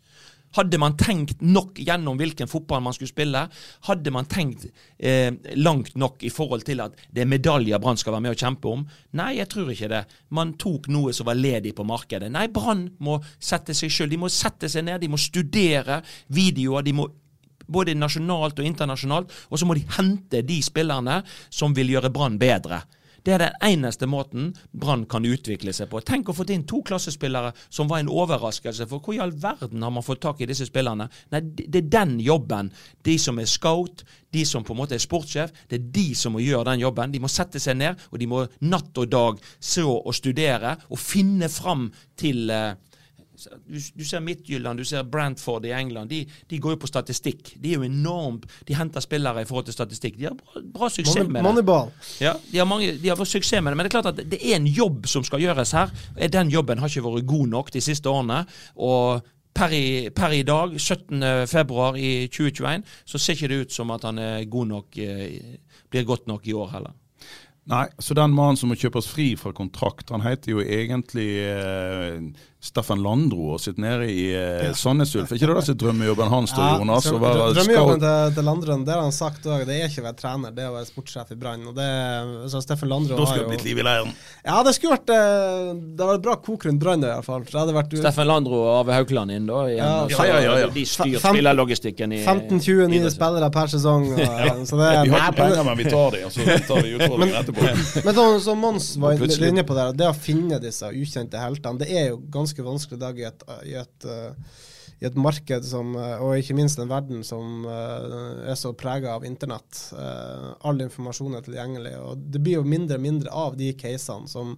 [0.55, 3.45] Hadde man tenkt nok gjennom hvilken fotball man skulle spille?
[3.89, 8.15] Hadde man tenkt eh, langt nok i forhold til at det er medaljer Brann skal
[8.15, 8.85] være med og kjempe om?
[9.19, 10.05] Nei, jeg tror ikke det.
[10.35, 12.31] Man tok noe som var ledig på markedet.
[12.31, 14.11] Nei, Brann må sette seg sjøl.
[14.13, 16.01] De må sette seg ned, de må studere
[16.33, 16.85] videoer.
[16.85, 17.09] de må
[17.67, 22.37] både nasjonalt og internasjonalt, og så må de hente de spillerne som vil gjøre Brann
[22.41, 22.83] bedre.
[23.25, 26.01] Det er den eneste måten Brann kan utvikle seg på.
[26.05, 28.85] Tenk å få inn to klassespillere som var en overraskelse.
[28.89, 31.07] For hvor i all verden har man fått tak i disse spillerne?
[31.33, 32.69] Nei, det er den jobben.
[33.05, 34.05] De som er scout,
[34.35, 37.13] de som på en måte er sportssjef, det er de som må gjøre den jobben.
[37.13, 41.01] De må sette seg ned, og de må natt og dag se og studere og
[41.01, 41.87] finne fram
[42.19, 42.75] til uh,
[43.67, 46.09] du, du, ser Midtjylland, du ser Brantford i England.
[46.09, 47.53] De, de, går jo på statistikk.
[47.61, 50.17] De er jo enormt De henter spillere i forhold til statistikk.
[50.19, 51.45] De har bra, bra suksess Money, med det.
[51.49, 51.93] Moneyball.
[52.23, 53.77] Ja, de har, mange, de har fått suksess med det.
[53.77, 55.93] Men det er klart at det er en jobb som skal gjøres her.
[56.31, 58.43] Den jobben har ikke vært god nok de siste årene.
[58.75, 63.93] Og Per i, per i, dag, 17.2 i 2021, så ser ikke det ut som
[63.95, 66.91] at han er god nok, eh, blir godt nok i år heller.
[67.71, 72.19] Nei, så den mannen som må kjøpes fri fra kontrakt, han heter jo egentlig eh,
[72.65, 75.29] Steffen Landro og sitte nede i eh, Sandnes Ulf.
[75.29, 76.53] Er ikke det som drømmejobben hans?
[76.57, 77.05] Ja, Jonas?
[77.05, 79.67] Drøm, drømmejobben til, til Landro det har han sagt òg.
[79.67, 81.67] Det er ikke å være trener, det er å være sportssjef i Brann.
[82.49, 84.09] Så Steffen Landro Da skulle det blitt liv i leiren.
[84.41, 87.45] Ja, det skulle vært eh, Det hadde vært bra kok rundt Brann, i hvert fall.
[87.75, 89.61] Vært, Steffen Landro og Ave Haukeland inn, da?
[89.69, 94.09] Igjen, ja, ja, ja, ja, De styrer spillerlogistikken i 15-20 nye spillere per sesong.
[94.15, 94.57] Og, ja.
[94.65, 97.37] så det, vi har ikke penger, men vi tar dem, og så tar vi utfordringen
[97.43, 97.69] etterpå.
[98.09, 102.09] Men som Mons var inne på der, det å finne disse ukjente heltene, det er
[102.13, 104.55] jo ganske vanskelig i dag i et, i et, eh,
[105.01, 109.17] i et marked som, eh, og ikke minst en verden som uh, er så prega
[109.17, 109.89] av internett.
[110.63, 111.95] All informasjon er tilgjengelig.
[111.99, 114.55] og Det blir jo mindre og mindre av de casene som,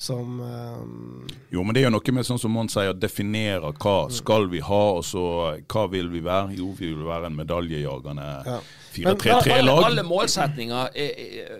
[0.00, 3.96] som uh, Jo, men det er jo noe med sånn som Mons sier, definere hva
[4.08, 5.24] skal vi ha, og så
[5.68, 6.54] hva vil vi være?
[6.56, 8.60] Jo, vi vil være en medaljejagende ja.
[8.90, 9.84] 4-3-3-lag.
[9.86, 10.96] Alle, målsetninger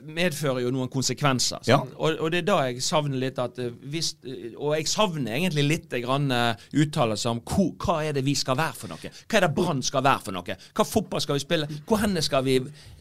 [0.08, 1.60] medfører jo noen konsekvenser.
[1.68, 1.78] Ja.
[1.78, 4.16] Og, og, det er da jeg savner litt at hvis,
[4.56, 8.78] Og jeg savner egentlig litt grann uttalelser om hvor, hva er det vi skal være
[8.80, 9.12] for noe?
[9.30, 10.58] Hva er det Brann skal være for noe?
[10.74, 11.70] Hva fotball skal vi spille?
[11.86, 12.58] Hvor henne skal vi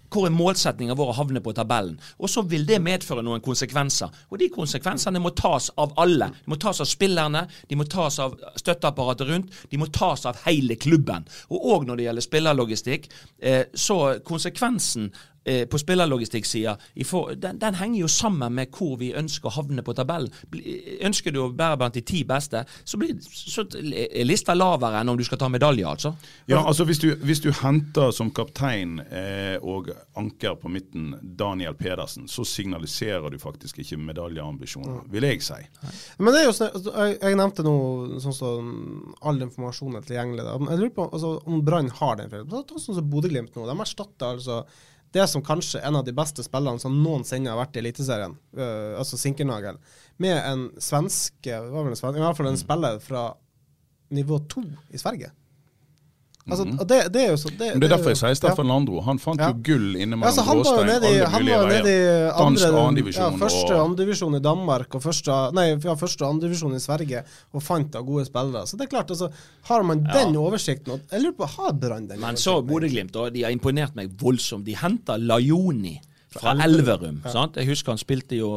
[0.10, 1.97] hvor er målsettinga vår å havne på tabellen?
[2.20, 4.14] Og så vil det medføre noen konsekvenser.
[4.30, 6.32] Og de konsekvensene må tas av alle.
[6.43, 10.41] De må tas av spillerne, de må tas av støtteapparatet rundt, de må tas av
[10.47, 11.28] hele klubben.
[11.53, 15.12] Og òg når det gjelder spillerlogistikk, eh, så konsekvensen
[15.50, 16.76] eh, på spillerlogistikksida,
[17.36, 20.32] den, den, henger jo sammen med hvor vi ønsker å havne på tabellen.
[21.06, 25.14] Ønsker du å bære blant de ti beste, så, blir, så er lista lavere enn
[25.14, 26.14] om du skal ta medalje, altså.
[26.50, 31.76] Ja, altså hvis du, hvis du henter som kaptein eh, og anker på midten Daniel
[31.80, 35.60] Pedersen, så signaliserer du faktisk ikke medaljeambisjoner, vil jeg si.
[36.20, 37.76] Men det er jo sånn, jeg, jeg nevnte nå
[38.24, 38.70] sånn som
[39.26, 40.45] all informasjon er tilgjengelig.
[40.45, 42.34] Jeg lurer på altså, om Brann har den.
[42.50, 43.68] Sånn som Bodø-Glimt nå.
[43.70, 44.64] De erstatter altså
[45.16, 48.97] det som kanskje en av de beste spillerne som noensinne har vært i Eliteserien, uh,
[48.99, 49.80] altså Sinkernagel,
[50.22, 53.30] med en svenske, en svenske, i hvert fall en spiller fra
[54.14, 55.32] nivå to i Sverige.
[56.48, 56.78] Altså, mm.
[56.88, 58.74] det, det, er jo så, det, det, er derfor jeg sier Steffen ja.
[58.74, 59.02] Landro.
[59.06, 59.50] Han fant ja.
[59.52, 62.30] jo gull inne mellom altså, Gråstein, alle mulige veier.
[62.40, 63.22] Dansk andredivisjon.
[63.26, 67.24] Ja, første og andredivisjon i Danmark og første, nei, ja, første og andredivisjon i Sverige,
[67.54, 68.66] og fant da gode spillere.
[68.70, 69.30] Så det er klart, altså,
[69.70, 72.22] har man den oversikten Jeg lurer på, har Brann den?
[72.24, 74.66] Men så Bodø-Glimt, de har imponert meg voldsomt.
[74.66, 76.00] De henter Lajoni
[76.30, 77.22] fra Elverum.
[77.26, 77.46] Ja.
[77.56, 78.50] Jeg husker han spilte jo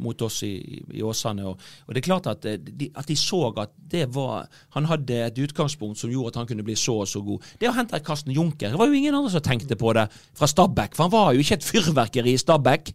[0.00, 0.54] mot oss i,
[0.96, 1.44] i Åsane.
[1.44, 4.88] Og, og, det er klart at eh, de, at de, så at det var Han
[4.88, 7.44] hadde et utgangspunkt som gjorde at han kunne bli så og så god.
[7.60, 10.48] Det å hente Karsten Junker Det var jo ingen andre som tenkte på det fra
[10.50, 12.94] Stabæk, for han var jo ikke et fyrverkeri i Stabæk.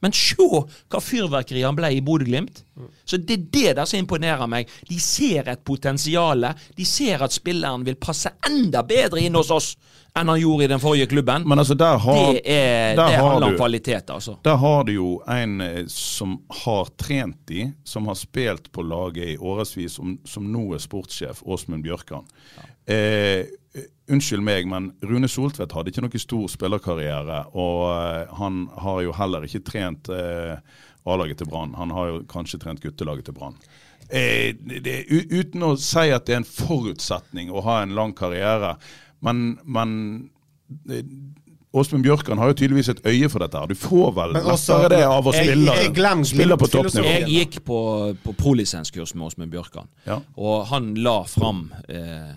[0.00, 2.64] Men se hva fyrverkeri han ble i Bodø-Glimt.
[3.04, 4.70] Så det er det der som imponerer meg.
[4.88, 6.50] De ser et potensial.
[6.76, 9.74] De ser at spilleren vil passe enda bedre inn hos oss
[10.18, 11.44] enn han gjorde i den forrige klubben.
[11.48, 14.36] Men altså der har, det, er, det handler om kvalitet, altså.
[14.42, 19.36] Der har du jo en eh, som har trent de, som har spilt på laget
[19.36, 22.26] i årevis, som, som, nå er sportssjef, Åsmund Bjørkan.
[22.56, 22.68] Ja.
[22.94, 23.56] Eh,
[24.10, 27.44] Unnskyld meg, men Rune Soltvedt hadde ikke noe stor spillerkarriere.
[27.54, 30.58] Og uh, han har jo heller ikke trent uh,
[31.04, 31.74] A-laget til Brann.
[31.78, 33.56] Han har jo kanskje trent guttelaget til Brann.
[34.10, 34.56] Eh,
[35.30, 38.74] uten å si at det er en forutsetning å ha en lang karriere,
[39.22, 39.92] men, men
[41.70, 43.62] Åsmund Bjørkan har jo tydeligvis et øye for dette.
[43.70, 47.12] Du får vel lettere det av å spille, jeg, jeg spille på toppnivå.
[47.14, 47.80] Jeg gikk på,
[48.24, 50.18] på prolisenskurs med Åsmund Bjørkan, ja.
[50.34, 52.32] og han la fram eh,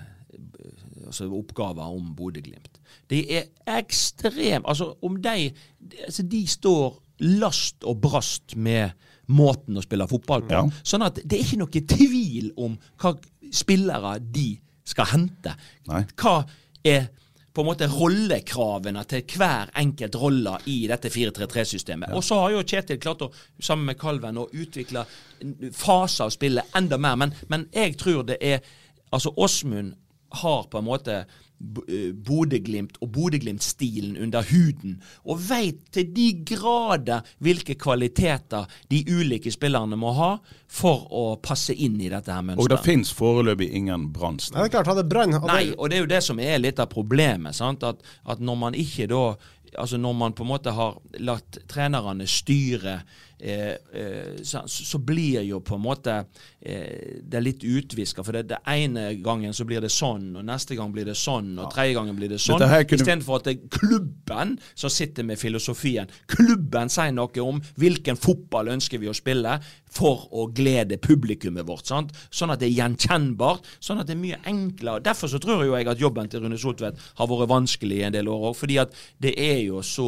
[1.08, 2.78] altså oppgaver om Bodø-Glimt.
[3.10, 5.52] Det er ekstremt Altså, om de
[6.06, 8.94] altså De står last og brast med
[9.34, 10.60] måten å spille fotball på.
[10.60, 10.84] Ja.
[10.84, 13.16] Sånn at det er ikke noe tvil om hva
[13.54, 14.50] spillere de
[14.88, 15.56] skal hente.
[15.88, 16.04] Nei.
[16.20, 16.42] Hva
[16.84, 17.08] er
[17.54, 22.16] på en måte rollekravene til hver enkelt rolle i dette 4-3-3-systemet.
[22.18, 23.30] Og så har jo Kjetil klart å,
[23.62, 25.04] sammen med Kalven å utvikle
[25.78, 27.20] faser av spillet enda mer.
[27.22, 28.64] Men, men jeg tror det er
[29.14, 29.92] Altså, Åsmund
[30.42, 31.16] har på en måte
[31.64, 39.98] Bodø-Glimt og Bodø-Glimt-stilen under huden, og veit til de grader hvilke kvaliteter de ulike spillerne
[40.00, 40.32] må ha
[40.68, 42.86] for å passe inn i dette her Og det mønsteret.
[42.86, 46.24] fins foreløpig ingen Nei, det er klart, hadde Brann Nei, og det er jo det
[46.26, 47.56] som er litt av problemet.
[47.56, 47.84] Sant?
[47.88, 49.26] At, at når man ikke da
[49.74, 53.33] Altså når man på en måte har latt trenerne styre, eh, eh,
[54.44, 56.14] så, så blir jo på en måte
[56.62, 58.24] eh, det er litt utviska.
[58.24, 61.50] For det, det ene gangen så blir det sånn, og neste gang blir det sånn,
[61.60, 62.60] og tredje gangen blir det sånn.
[62.88, 66.08] Kunne- Istedenfor at det er klubben som sitter med filosofien.
[66.32, 69.58] Klubben sier noe om hvilken fotball ønsker vi å spille
[69.94, 71.86] for å glede publikummet vårt.
[71.92, 72.14] Sant?
[72.34, 73.68] Sånn at det er gjenkjennbart.
[73.84, 75.04] Sånn at det er mye enklere.
[75.06, 78.32] Derfor så tror jeg at jobben til Rune Soltvedt har vært vanskelig i en del
[78.32, 78.56] år òg.
[78.58, 80.08] Fordi at det er jo så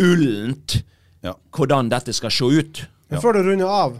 [0.00, 0.82] ullent.
[1.54, 2.82] Hvordan dette skal se ut.
[3.12, 3.20] Ja.
[3.22, 3.96] Før du runder av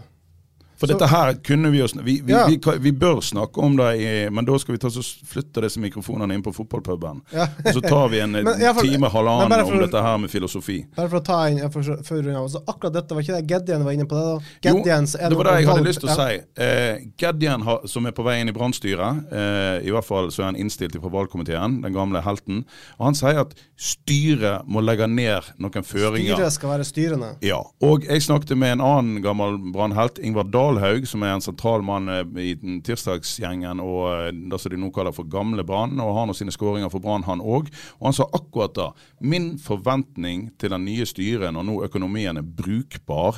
[0.79, 2.45] For dette her kunne vi jo vi, vi, Ja.
[2.47, 5.79] vi, vi bør snakke om det, i, men da skal vi ta så flytte disse
[5.79, 7.21] mikrofonene inn på fotballpuben.
[7.31, 7.47] Ja.
[7.65, 10.33] Og så tar vi en eh, Men hvert time, halvannen for om dette her med
[10.33, 10.77] filosofi.
[10.97, 12.49] Bare for å ta inn for, før vi runder av.
[12.51, 14.25] Så akkurat dette, var ikke det Gedjen var inne på det?
[14.25, 14.69] da?
[14.69, 16.39] Jo, er det var det jeg hadde lyst til å si.
[16.65, 20.51] Eh, Gedjen, som er på vei inn i brannstyret, eh, i hvert fall så er
[20.51, 22.63] han innstilt fra valgkomiteen, den gamle helten,
[22.97, 26.35] og han sier at styret må legge ned noen føringer.
[26.35, 27.31] Styret skal være styrende.
[27.45, 31.83] Ja, og jeg snakket med en annen gammel brannhelt, Ingvar Dalhaug, som er en sentral
[31.85, 32.53] mann eh, i
[32.85, 36.53] tirsdagsgjengen og eh, det som de nå kaller for Gamle Brann, og har nå sine
[36.53, 37.69] skåringer for Brann, han òg.
[37.99, 38.87] Og han sa akkurat da
[39.19, 43.37] Min forventning til den nye styret, når nå økonomien er brukbar,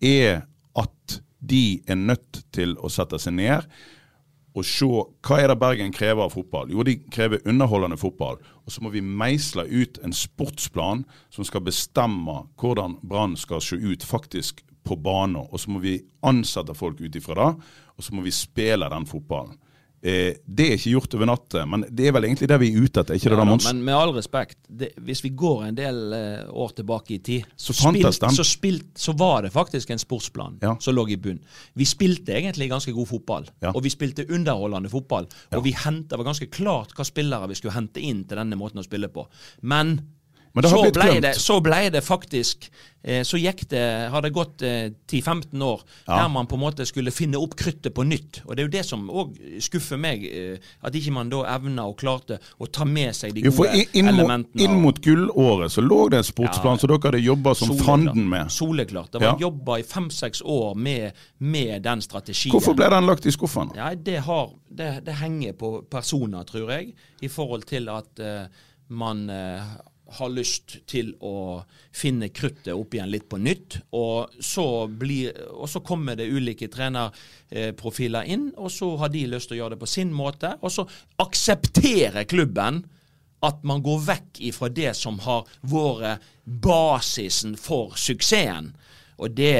[0.00, 0.46] er
[0.78, 3.68] at de er nødt til å sette seg ned
[4.52, 4.86] og se
[5.24, 6.68] hva er det Bergen krever av fotball.
[6.72, 8.36] Jo, de krever underholdende fotball.
[8.66, 13.78] Og så må vi meisle ut en sportsplan som skal bestemme hvordan Brann skal se
[13.80, 15.42] ut faktisk på banen.
[15.50, 17.50] Og så må vi ansette folk ut ifra det,
[17.96, 19.58] og så må vi spille den fotballen.
[20.04, 22.78] Eh, det er ikke gjort over natta, men det er vel egentlig det vi er
[22.82, 23.66] ute etter, ikke det Ja da, da, Mons?
[23.68, 27.44] men med all respekt, det, hvis vi går en del eh, år tilbake i tid,
[27.54, 30.72] Så spilt, så, spilt, så var det faktisk en sportsplan Ja.
[30.82, 31.38] som lå i bunn.
[31.78, 33.70] Vi spilte egentlig ganske god fotball, Ja.
[33.70, 35.28] og vi spilte underholdende fotball.
[35.54, 38.58] Og vi hentet, det var ganske klart hva spillere vi skulle hente inn til denne
[38.58, 39.28] måten å spille på.
[39.62, 40.00] Men,
[40.54, 41.22] Men det har så, blitt glemt.
[41.22, 42.66] det, så ble det faktisk
[43.02, 46.18] eh, Så gikk det, har det gått eh, 10-15 år Ja.
[46.22, 48.42] der man på en måte skulle finne opp kruttet på nytt.
[48.44, 49.32] Og det er jo det som òg
[49.64, 53.46] skuffer meg, eh, at ikke man da evna og klarte å ta med seg de
[53.46, 54.62] Jo, gode inn, inn, mot, elementene.
[54.66, 56.78] inn mot gullåret så lå det en sportsplan Ja.
[56.84, 58.50] som dere hadde jobba som fanden med.
[58.52, 59.10] Soleklart.
[59.12, 59.36] Det var Ja.
[59.48, 62.52] jobba i fem-seks år med, med den strategien.
[62.52, 63.72] Hvorfor ble den lagt i skuffen?
[63.74, 66.92] Ja, det, har, det, det henger på personer, tror jeg,
[67.22, 68.46] i forhold til at eh,
[68.92, 69.62] man eh,
[70.18, 71.62] har lyst til å
[71.94, 73.78] finne kruttet opp igjen litt på nytt.
[73.96, 79.50] Og så, blir, og så kommer det ulike trenerprofiler inn, og så har de lyst
[79.50, 80.54] til å gjøre det på sin måte.
[80.60, 80.86] Og så
[81.22, 82.84] aksepterer klubben
[83.42, 88.72] at man går vekk ifra det som har vært basisen for suksessen.
[89.20, 89.54] Og det,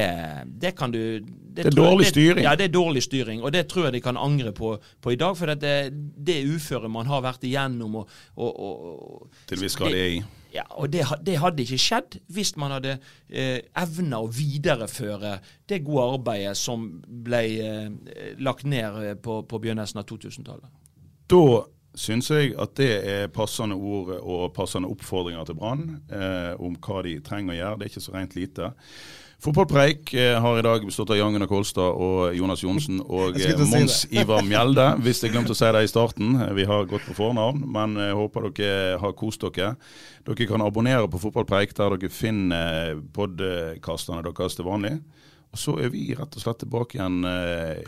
[0.63, 2.45] det kan du Det er tror dårlig styring.
[2.45, 5.17] Ja, det er dårlig styring, og det tror jeg de kan angre på, på i
[5.17, 5.37] dag.
[5.37, 10.07] For det, det uføret man har vært igjennom og, og, og Til vi skal det
[10.15, 10.23] i.
[10.55, 12.97] ja, og det, det hadde ikke skjedd hvis man hadde
[13.29, 15.37] eh, evna å videreføre
[15.69, 20.73] det gode arbeidet som ble eh, lagt ned eh, på, på begynnelsen av 2000-tallet.
[21.33, 21.45] Da
[21.99, 25.83] syns jeg at det er passende ord og passende oppfordringer til Brann
[26.13, 27.79] eh, om hva de trenger å gjøre.
[27.79, 28.73] Det er ikke så rent lite.
[29.43, 33.57] Fotballpreik eh, har i dag bestått av Jan Gunnar Kolstad og Jonas Johnsen og eh,
[33.59, 34.85] å si Ivar Mjelde.
[35.03, 36.37] Hvis jeg glemte å si det i starten.
[36.45, 39.73] Eh, Vi har gått på fornavn, men jeg håper dere har kost dere.
[40.29, 44.95] Dere kan abonnere på Fotballpreik der dere finner podkastene deres til vanlig.
[45.53, 47.19] Og så er vi rett og slett tilbake igjen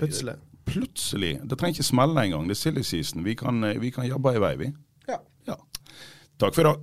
[0.01, 0.35] Plutselig.
[0.67, 1.37] Plutselig.
[1.45, 2.49] Det trenger ikke smelle engang.
[2.51, 3.23] Det er silly season.
[3.25, 4.73] Vi kan, vi kan jobbe i vei, vi.
[5.07, 5.21] Ja.
[5.47, 5.57] Ja.
[6.41, 6.83] Takk for i dag.